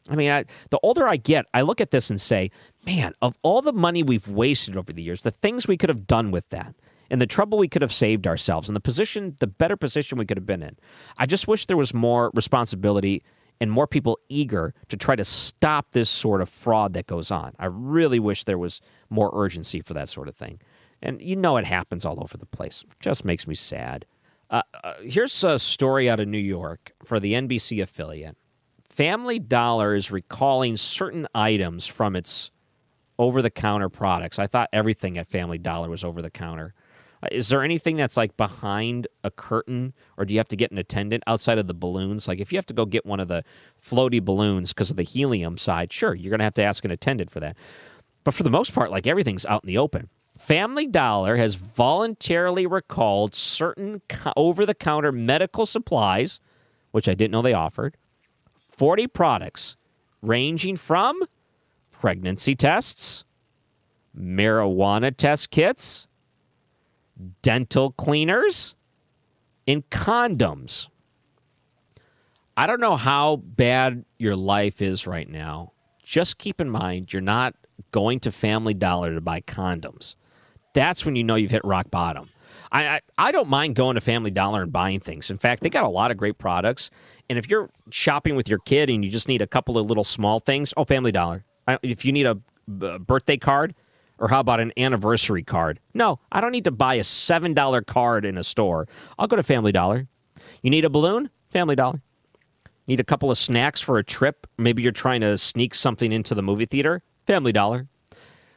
I 0.09 0.15
mean, 0.15 0.31
I, 0.31 0.45
the 0.69 0.79
older 0.81 1.07
I 1.07 1.17
get, 1.17 1.45
I 1.53 1.61
look 1.61 1.81
at 1.81 1.91
this 1.91 2.09
and 2.09 2.19
say, 2.19 2.51
man, 2.85 3.13
of 3.21 3.37
all 3.43 3.61
the 3.61 3.73
money 3.73 4.03
we've 4.03 4.27
wasted 4.27 4.77
over 4.77 4.93
the 4.93 5.03
years, 5.03 5.23
the 5.23 5.31
things 5.31 5.67
we 5.67 5.77
could 5.77 5.89
have 5.89 6.07
done 6.07 6.31
with 6.31 6.49
that, 6.49 6.73
and 7.11 7.19
the 7.19 7.27
trouble 7.27 7.57
we 7.57 7.67
could 7.67 7.81
have 7.81 7.93
saved 7.93 8.27
ourselves, 8.27 8.69
and 8.69 8.75
the 8.75 8.81
position, 8.81 9.35
the 9.39 9.47
better 9.47 9.75
position 9.75 10.17
we 10.17 10.25
could 10.25 10.37
have 10.37 10.45
been 10.45 10.63
in, 10.63 10.77
I 11.17 11.25
just 11.25 11.47
wish 11.47 11.65
there 11.65 11.77
was 11.77 11.93
more 11.93 12.31
responsibility 12.33 13.23
and 13.61 13.71
more 13.71 13.87
people 13.87 14.17
eager 14.29 14.73
to 14.87 14.97
try 14.97 15.15
to 15.15 15.23
stop 15.23 15.91
this 15.91 16.09
sort 16.09 16.41
of 16.41 16.49
fraud 16.49 16.93
that 16.93 17.07
goes 17.07 17.31
on. 17.31 17.53
I 17.59 17.65
really 17.65 18.19
wish 18.19 18.43
there 18.43 18.57
was 18.57 18.81
more 19.09 19.31
urgency 19.33 19.81
for 19.81 19.93
that 19.93 20.09
sort 20.09 20.27
of 20.27 20.35
thing. 20.35 20.59
And 21.01 21.21
you 21.21 21.35
know 21.35 21.57
it 21.57 21.65
happens 21.65 22.05
all 22.05 22.21
over 22.21 22.37
the 22.37 22.45
place. 22.45 22.83
It 22.89 22.99
just 22.99 23.25
makes 23.25 23.47
me 23.47 23.55
sad. 23.55 24.05
Uh, 24.49 24.61
uh, 24.83 24.93
here's 25.03 25.43
a 25.43 25.59
story 25.59 26.09
out 26.09 26.19
of 26.19 26.27
New 26.27 26.37
York 26.37 26.91
for 27.03 27.19
the 27.19 27.33
NBC 27.33 27.81
affiliate. 27.81 28.35
Family 28.89 29.39
Dollar 29.39 29.93
is 29.93 30.11
recalling 30.11 30.75
certain 30.75 31.27
items 31.33 31.85
from 31.85 32.15
its 32.15 32.51
over 33.17 33.41
the 33.41 33.49
counter 33.49 33.89
products. 33.89 34.39
I 34.39 34.47
thought 34.47 34.69
everything 34.73 35.17
at 35.17 35.27
Family 35.27 35.57
Dollar 35.57 35.89
was 35.89 36.03
over 36.03 36.21
the 36.21 36.31
counter. 36.31 36.73
Is 37.31 37.49
there 37.49 37.63
anything 37.63 37.97
that's 37.97 38.15
like 38.15 38.37
behind 38.37 39.07
a 39.23 39.31
curtain, 39.31 39.93
or 40.17 40.25
do 40.25 40.33
you 40.33 40.39
have 40.39 40.47
to 40.49 40.55
get 40.55 40.71
an 40.71 40.77
attendant 40.77 41.23
outside 41.27 41.57
of 41.57 41.67
the 41.67 41.73
balloons? 41.73 42.27
Like 42.27 42.39
if 42.39 42.51
you 42.51 42.57
have 42.57 42.65
to 42.67 42.73
go 42.73 42.85
get 42.85 43.05
one 43.05 43.19
of 43.19 43.27
the 43.27 43.43
floaty 43.83 44.23
balloons 44.23 44.71
because 44.71 44.89
of 44.89 44.95
the 44.95 45.03
helium 45.03 45.57
side, 45.57 45.91
sure, 45.91 46.15
you're 46.15 46.29
going 46.29 46.39
to 46.39 46.45
have 46.45 46.53
to 46.55 46.63
ask 46.63 46.85
an 46.85 46.91
attendant 46.91 47.29
for 47.29 47.41
that. 47.41 47.57
But 48.23 48.33
for 48.33 48.43
the 48.43 48.49
most 48.49 48.73
part, 48.73 48.89
like 48.89 49.05
everything's 49.05 49.45
out 49.45 49.63
in 49.63 49.67
the 49.67 49.77
open. 49.77 50.09
Family 50.37 50.87
Dollar 50.87 51.35
has 51.35 51.55
voluntarily 51.55 52.65
recalled 52.65 53.35
certain 53.35 54.01
co- 54.07 54.31
over 54.37 54.65
the 54.65 54.73
counter 54.73 55.11
medical 55.11 55.65
supplies, 55.65 56.39
which 56.91 57.09
I 57.09 57.13
didn't 57.13 57.31
know 57.31 57.41
they 57.41 57.53
offered, 57.53 57.97
40 58.71 59.07
products 59.07 59.75
ranging 60.21 60.77
from 60.77 61.21
pregnancy 61.91 62.55
tests, 62.55 63.25
marijuana 64.17 65.15
test 65.15 65.49
kits, 65.49 66.07
dental 67.41 67.91
cleaners, 67.91 68.75
and 69.67 69.87
condoms. 69.89 70.87
I 72.57 72.67
don't 72.67 72.81
know 72.81 72.97
how 72.97 73.37
bad 73.37 74.03
your 74.17 74.35
life 74.35 74.81
is 74.81 75.07
right 75.07 75.29
now. 75.29 75.73
Just 76.03 76.37
keep 76.37 76.59
in 76.59 76.69
mind 76.69 77.13
you're 77.13 77.21
not 77.21 77.55
going 77.91 78.19
to 78.21 78.31
Family 78.31 78.73
Dollar 78.73 79.13
to 79.13 79.21
buy 79.21 79.41
condoms. 79.41 80.15
That's 80.73 81.05
when 81.05 81.15
you 81.15 81.23
know 81.23 81.35
you've 81.35 81.51
hit 81.51 81.63
rock 81.63 81.89
bottom. 81.89 82.29
I, 82.71 82.87
I, 82.87 83.01
I 83.17 83.31
don't 83.31 83.47
mind 83.47 83.75
going 83.75 83.95
to 83.95 84.01
Family 84.01 84.31
Dollar 84.31 84.61
and 84.63 84.71
buying 84.71 84.99
things. 84.99 85.31
In 85.31 85.37
fact, 85.37 85.63
they 85.63 85.69
got 85.69 85.85
a 85.85 85.89
lot 85.89 86.11
of 86.11 86.17
great 86.17 86.37
products. 86.37 86.89
And 87.29 87.39
if 87.39 87.49
you're 87.49 87.69
shopping 87.89 88.35
with 88.35 88.49
your 88.49 88.59
kid 88.59 88.89
and 88.89 89.03
you 89.03 89.11
just 89.11 89.27
need 89.27 89.41
a 89.41 89.47
couple 89.47 89.77
of 89.77 89.85
little 89.87 90.03
small 90.03 90.39
things, 90.39 90.73
oh, 90.77 90.85
Family 90.85 91.11
Dollar. 91.11 91.45
If 91.81 92.03
you 92.03 92.11
need 92.11 92.25
a 92.25 92.35
birthday 92.67 93.37
card, 93.37 93.75
or 94.19 94.27
how 94.27 94.39
about 94.39 94.59
an 94.59 94.71
anniversary 94.77 95.43
card? 95.43 95.79
No, 95.93 96.19
I 96.31 96.41
don't 96.41 96.51
need 96.51 96.65
to 96.65 96.71
buy 96.71 96.95
a 96.95 97.01
$7 97.01 97.85
card 97.85 98.25
in 98.25 98.37
a 98.37 98.43
store. 98.43 98.87
I'll 99.17 99.27
go 99.27 99.35
to 99.35 99.43
Family 99.43 99.71
Dollar. 99.71 100.07
You 100.61 100.69
need 100.69 100.85
a 100.85 100.89
balloon? 100.89 101.29
Family 101.51 101.75
Dollar. 101.75 102.01
Need 102.87 102.99
a 102.99 103.03
couple 103.03 103.31
of 103.31 103.37
snacks 103.37 103.81
for 103.81 103.97
a 103.97 104.03
trip? 104.03 104.47
Maybe 104.57 104.81
you're 104.83 104.91
trying 104.91 105.21
to 105.21 105.37
sneak 105.37 105.73
something 105.73 106.11
into 106.11 106.35
the 106.35 106.43
movie 106.43 106.65
theater? 106.65 107.01
Family 107.25 107.51
Dollar. 107.51 107.87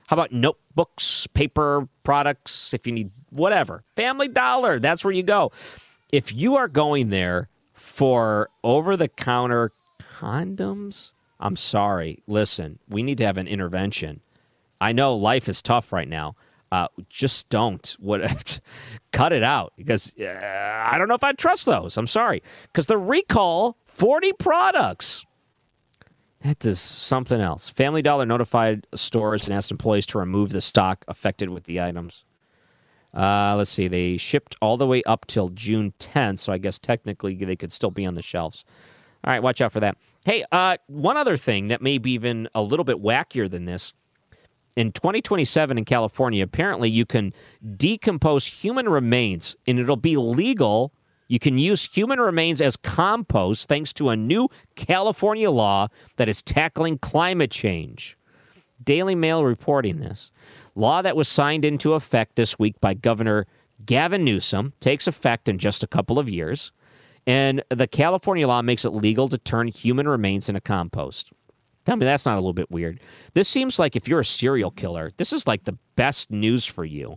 How 0.09 0.15
about 0.15 0.33
notebooks, 0.33 1.27
paper 1.29 1.89
products, 2.03 2.75
if 2.75 2.87
you 2.87 2.93
need 2.93 3.11
whatever? 3.31 3.85
Family 3.95 4.29
Dollar. 4.29 4.79
That's 4.79 5.05
where 5.05 5.13
you 5.13 5.23
go. 5.23 5.53
If 6.11 6.33
you 6.33 6.57
are 6.57 6.69
going 6.69 7.11
there 7.11 7.49
for 7.73 8.51
over 8.65 8.97
the 8.97 9.09
counter 9.09 9.73
condoms, 10.19 11.13
I'm 11.41 11.57
sorry. 11.57 12.23
Listen, 12.27 12.79
we 12.89 13.03
need 13.03 13.19
to 13.19 13.27
have 13.27 13.39
an 13.39 13.49
intervention. 13.49 14.21
I 14.83 14.93
know 14.93 15.15
life 15.15 15.49
is 15.49 15.63
tough 15.63 15.93
right 15.93 16.09
now. 16.09 16.35
Uh, 16.73 16.89
just 17.09 17.49
don't 17.51 17.97
what 18.01 18.61
cut 19.13 19.33
it 19.33 19.43
out 19.43 19.73
because 19.77 20.13
uh, 20.19 20.87
I 20.91 20.99
don't 20.99 21.07
know 21.07 21.15
if 21.15 21.23
I 21.23 21.33
trust 21.33 21.67
those. 21.67 21.97
I'm 21.97 22.07
sorry 22.07 22.43
because 22.65 22.87
the 22.87 22.99
recall 22.99 23.77
40 23.85 24.33
products. 24.35 25.25
That 26.41 26.65
is 26.67 26.81
something 26.81 27.41
else. 27.41 27.69
Family 27.69 28.03
Dollar 28.03 28.27
notified 28.27 28.87
stores 28.95 29.47
and 29.47 29.55
asked 29.55 29.71
employees 29.71 30.07
to 30.07 30.19
remove 30.19 30.51
the 30.51 30.61
stock 30.61 31.05
affected 31.07 31.51
with 31.51 31.65
the 31.65 31.81
items. 31.81 32.25
Uh, 33.15 33.55
let's 33.57 33.71
see. 33.71 33.87
They 33.87 34.17
shipped 34.17 34.57
all 34.61 34.77
the 34.77 34.87
way 34.87 35.05
up 35.05 35.27
till 35.27 35.51
June 35.51 35.93
10th, 36.01 36.41
so 36.41 36.53
I 36.53 36.59
guess 36.59 36.81
technically 36.81 37.37
they 37.37 37.55
could 37.55 37.71
still 37.71 37.93
be 37.93 38.07
on 38.07 38.15
the 38.15 38.23
shelves. 38.23 38.65
All 39.23 39.33
right, 39.33 39.43
watch 39.43 39.61
out 39.61 39.73
for 39.73 39.81
that. 39.81 39.97
Hey, 40.25 40.45
uh, 40.51 40.79
one 40.87 41.17
other 41.17 41.37
thing 41.37 41.69
that 41.69 41.83
may 41.83 41.99
be 41.99 42.13
even 42.13 42.49
a 42.55 42.63
little 42.63 42.85
bit 42.85 43.01
wackier 43.01 43.49
than 43.49 43.67
this. 43.67 43.93
In 44.77 44.93
2027 44.93 45.77
in 45.77 45.85
California, 45.85 46.43
apparently 46.43 46.89
you 46.89 47.05
can 47.05 47.35
decompose 47.77 48.47
human 48.47 48.89
remains 48.89 49.55
and 49.67 49.79
it'll 49.79 49.97
be 49.97 50.17
legal. 50.17 50.93
You 51.29 51.39
can 51.39 51.59
use 51.59 51.85
human 51.85 52.19
remains 52.21 52.61
as 52.61 52.77
compost 52.77 53.69
thanks 53.69 53.93
to 53.95 54.09
a 54.09 54.17
new 54.17 54.49
California 54.77 55.51
law 55.51 55.89
that 56.17 56.29
is 56.29 56.43
tackling 56.43 56.99
climate 56.99 57.51
change. 57.51 58.17
Daily 58.83 59.15
Mail 59.15 59.45
reporting 59.45 60.01
this. 60.01 60.33
Law 60.75 61.03
that 61.03 61.17
was 61.17 61.29
signed 61.29 61.65
into 61.65 61.93
effect 61.93 62.37
this 62.37 62.59
week 62.59 62.81
by 62.81 62.95
Governor 62.95 63.47
Gavin 63.85 64.25
Newsom 64.25 64.73
takes 64.81 65.07
effect 65.07 65.49
in 65.49 65.59
just 65.59 65.83
a 65.83 65.87
couple 65.87 66.19
of 66.19 66.29
years. 66.29 66.73
And 67.27 67.63
the 67.69 67.87
California 67.87 68.49
law 68.49 68.63
makes 68.63 68.85
it 68.85 68.91
legal 68.91 69.29
to 69.29 69.39
turn 69.39 69.69
human 69.69 70.09
remains 70.09 70.49
into 70.49 70.61
compost. 70.61 71.31
Tell 71.85 71.97
me 71.97 72.05
that's 72.05 72.27
not 72.27 72.35
a 72.35 72.41
little 72.41 72.53
bit 72.53 72.71
weird. 72.71 73.01
This 73.35 73.49
seems 73.49 73.79
like 73.79 73.97
if 73.97 74.07
you're 74.07 74.21
a 74.21 74.25
serial 74.25 74.71
killer, 74.71 75.11
this 75.17 75.33
is 75.33 75.47
like 75.47 75.65
the 75.65 75.77
best 75.97 76.31
news 76.31 76.65
for 76.65 76.85
you. 76.85 77.17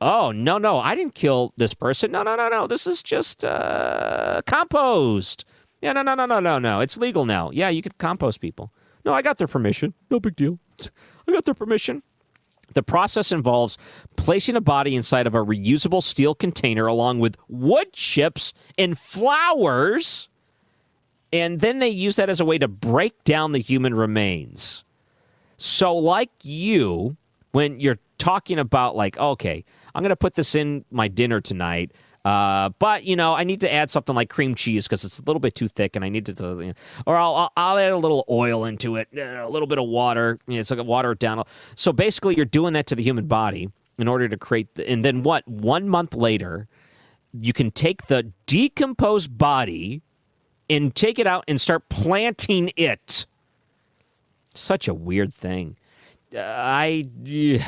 Oh, 0.00 0.32
no, 0.32 0.58
no, 0.58 0.80
I 0.80 0.94
didn't 0.94 1.14
kill 1.14 1.52
this 1.56 1.74
person. 1.74 2.12
No, 2.12 2.22
no, 2.22 2.36
no, 2.36 2.48
no. 2.48 2.66
This 2.66 2.86
is 2.86 3.02
just 3.02 3.44
uh, 3.44 4.42
compost. 4.46 5.44
Yeah, 5.82 5.92
no, 5.92 6.02
no, 6.02 6.14
no, 6.14 6.26
no, 6.26 6.40
no, 6.40 6.58
no. 6.58 6.80
It's 6.80 6.96
legal 6.96 7.24
now. 7.24 7.50
Yeah, 7.52 7.68
you 7.68 7.82
could 7.82 7.98
compost 7.98 8.40
people. 8.40 8.72
No, 9.04 9.12
I 9.12 9.22
got 9.22 9.38
their 9.38 9.48
permission. 9.48 9.94
No 10.10 10.20
big 10.20 10.36
deal. 10.36 10.58
I 11.28 11.32
got 11.32 11.44
their 11.44 11.54
permission. 11.54 12.02
The 12.74 12.82
process 12.82 13.32
involves 13.32 13.78
placing 14.16 14.56
a 14.56 14.60
body 14.60 14.96
inside 14.96 15.26
of 15.26 15.34
a 15.34 15.44
reusable 15.44 16.02
steel 16.02 16.34
container 16.34 16.86
along 16.86 17.20
with 17.20 17.36
wood 17.48 17.92
chips 17.92 18.52
and 18.78 18.98
flowers, 18.98 20.28
and 21.34 21.58
then 21.58 21.80
they 21.80 21.88
use 21.88 22.14
that 22.14 22.30
as 22.30 22.38
a 22.38 22.44
way 22.44 22.58
to 22.58 22.68
break 22.68 23.24
down 23.24 23.50
the 23.50 23.58
human 23.58 23.92
remains. 23.92 24.84
So, 25.56 25.96
like 25.96 26.30
you, 26.42 27.16
when 27.50 27.80
you're 27.80 27.98
talking 28.18 28.60
about, 28.60 28.94
like, 28.94 29.18
okay, 29.18 29.64
I'm 29.94 30.02
going 30.02 30.10
to 30.10 30.16
put 30.16 30.36
this 30.36 30.54
in 30.54 30.84
my 30.92 31.08
dinner 31.08 31.40
tonight. 31.40 31.90
Uh, 32.24 32.68
but 32.78 33.04
you 33.04 33.16
know, 33.16 33.34
I 33.34 33.42
need 33.42 33.60
to 33.62 33.72
add 33.72 33.90
something 33.90 34.14
like 34.14 34.30
cream 34.30 34.54
cheese 34.54 34.86
because 34.86 35.04
it's 35.04 35.18
a 35.18 35.22
little 35.22 35.40
bit 35.40 35.56
too 35.56 35.66
thick, 35.66 35.96
and 35.96 36.04
I 36.04 36.08
need 36.08 36.24
to, 36.26 36.32
you 36.60 36.66
know, 36.68 36.72
or 37.04 37.16
I'll, 37.16 37.50
I'll 37.56 37.78
add 37.78 37.90
a 37.90 37.98
little 37.98 38.24
oil 38.30 38.64
into 38.64 38.94
it, 38.94 39.08
a 39.14 39.48
little 39.48 39.66
bit 39.66 39.78
of 39.78 39.88
water. 39.88 40.38
You 40.46 40.54
know, 40.54 40.60
it's 40.60 40.70
like 40.70 40.86
water 40.86 41.12
it 41.12 41.18
down. 41.18 41.42
So 41.74 41.92
basically, 41.92 42.36
you're 42.36 42.46
doing 42.46 42.74
that 42.74 42.86
to 42.86 42.94
the 42.94 43.02
human 43.02 43.26
body 43.26 43.70
in 43.98 44.06
order 44.06 44.28
to 44.28 44.36
create. 44.36 44.72
The, 44.76 44.88
and 44.88 45.04
then 45.04 45.24
what? 45.24 45.46
One 45.48 45.88
month 45.88 46.14
later, 46.14 46.68
you 47.32 47.52
can 47.52 47.72
take 47.72 48.06
the 48.06 48.32
decomposed 48.46 49.36
body 49.36 50.00
and 50.68 50.94
take 50.94 51.18
it 51.18 51.26
out 51.26 51.44
and 51.48 51.60
start 51.60 51.88
planting 51.88 52.70
it. 52.76 53.26
Such 54.54 54.88
a 54.88 54.94
weird 54.94 55.34
thing. 55.34 55.76
Uh, 56.34 56.40
I 56.40 57.08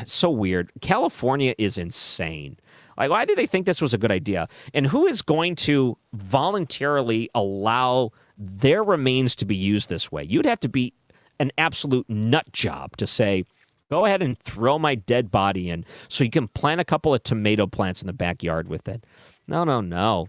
so 0.07 0.31
weird. 0.31 0.71
California 0.81 1.55
is 1.59 1.79
insane. 1.79 2.59
Like, 2.97 3.11
why 3.11 3.25
do 3.25 3.35
they 3.35 3.47
think 3.47 3.67
this 3.67 3.83
was 3.83 3.93
a 3.93 3.99
good 3.99 4.11
idea? 4.11 4.49
And 4.73 4.87
who 4.87 5.07
is 5.07 5.21
going 5.21 5.55
to 5.57 5.99
voluntarily 6.15 7.31
allow 7.35 8.13
their 8.39 8.83
remains 8.83 9.37
to 9.37 9.45
be 9.45 9.55
used 9.55 9.89
this 9.89 10.11
way? 10.11 10.25
You'd 10.25 10.47
have 10.47 10.61
to 10.61 10.69
be 10.69 10.95
an 11.39 11.53
absolute 11.59 12.09
nut 12.09 12.51
job 12.53 12.97
to 12.97 13.07
say, 13.07 13.45
go 13.91 14.07
ahead 14.07 14.23
and 14.23 14.39
throw 14.39 14.79
my 14.79 14.95
dead 14.95 15.31
body 15.31 15.69
in 15.69 15.85
so 16.09 16.25
you 16.25 16.31
can 16.31 16.49
plant 16.49 16.81
a 16.81 16.85
couple 16.85 17.13
of 17.13 17.23
tomato 17.23 17.67
plants 17.67 18.01
in 18.01 18.07
the 18.07 18.13
backyard 18.15 18.69
with 18.69 18.89
it. 18.89 19.05
No, 19.47 19.65
no, 19.65 19.81
no. 19.81 20.29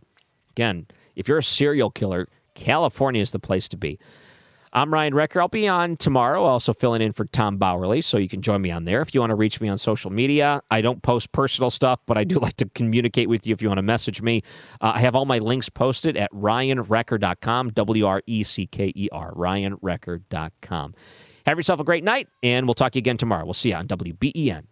Again, 0.51 0.88
if 1.15 1.27
you're 1.27 1.38
a 1.38 1.43
serial 1.43 1.89
killer, 1.89 2.27
California 2.58 3.22
is 3.22 3.32
the 3.32 3.39
place 3.39 3.70
to 3.70 3.78
be. 3.78 4.00
I'm 4.74 4.93
Ryan 4.93 5.15
Wrecker. 5.15 5.39
I'll 5.39 5.48
be 5.48 5.67
on 5.67 5.96
tomorrow, 5.96 6.43
also 6.43 6.74
filling 6.74 7.02
in 7.02 7.13
for 7.13 7.26
Tom 7.26 7.58
Bauerle, 7.58 8.04
so 8.04 8.17
you 8.17 8.28
can 8.28 8.41
join 8.41 8.62
me 8.62 8.70
on 8.70 8.84
there. 8.84 9.02
If 9.02 9.13
you 9.15 9.22
want 9.22 9.32
to 9.32 9.36
reach 9.36 9.62
me 9.62 9.70
on 9.70 9.78
social 9.78 10.12
media, 10.12 10.62
I 10.70 10.82
don't 10.82 11.02
post 11.02 11.32
personal 11.32 11.72
stuff, 11.72 12.00
but 12.06 12.17
I 12.17 12.24
do 12.26 12.38
like 12.39 12.58
to 12.58 12.70
communicate 12.76 13.30
with 13.30 13.48
you 13.48 13.54
if 13.54 13.62
you 13.62 13.70
want 13.70 13.78
to 13.78 13.84
message 13.84 14.22
me. 14.22 14.43
Uh, 14.82 14.91
I 14.96 15.00
have 15.00 15.15
all 15.15 15.26
my 15.26 15.39
links 15.39 15.70
posted 15.70 16.17
at 16.17 16.32
ryanwrecker.com, 16.32 17.70
W 17.70 18.06
R 18.06 18.22
E 18.28 18.43
C 18.43 18.67
K 18.67 18.91
E 18.96 19.08
R, 19.12 19.34
ryanwrecker.com. 19.34 20.93
Have 21.46 21.58
yourself 21.58 21.80
a 21.80 21.86
great 21.86 22.04
night, 22.04 22.28
and 22.43 22.67
we'll 22.67 22.74
talk 22.74 22.91
to 22.91 22.98
you 22.98 23.02
again 23.02 23.17
tomorrow. 23.17 23.46
We'll 23.46 23.54
see 23.54 23.70
you 23.70 23.76
on 23.76 23.88
WBEN. 23.88 24.67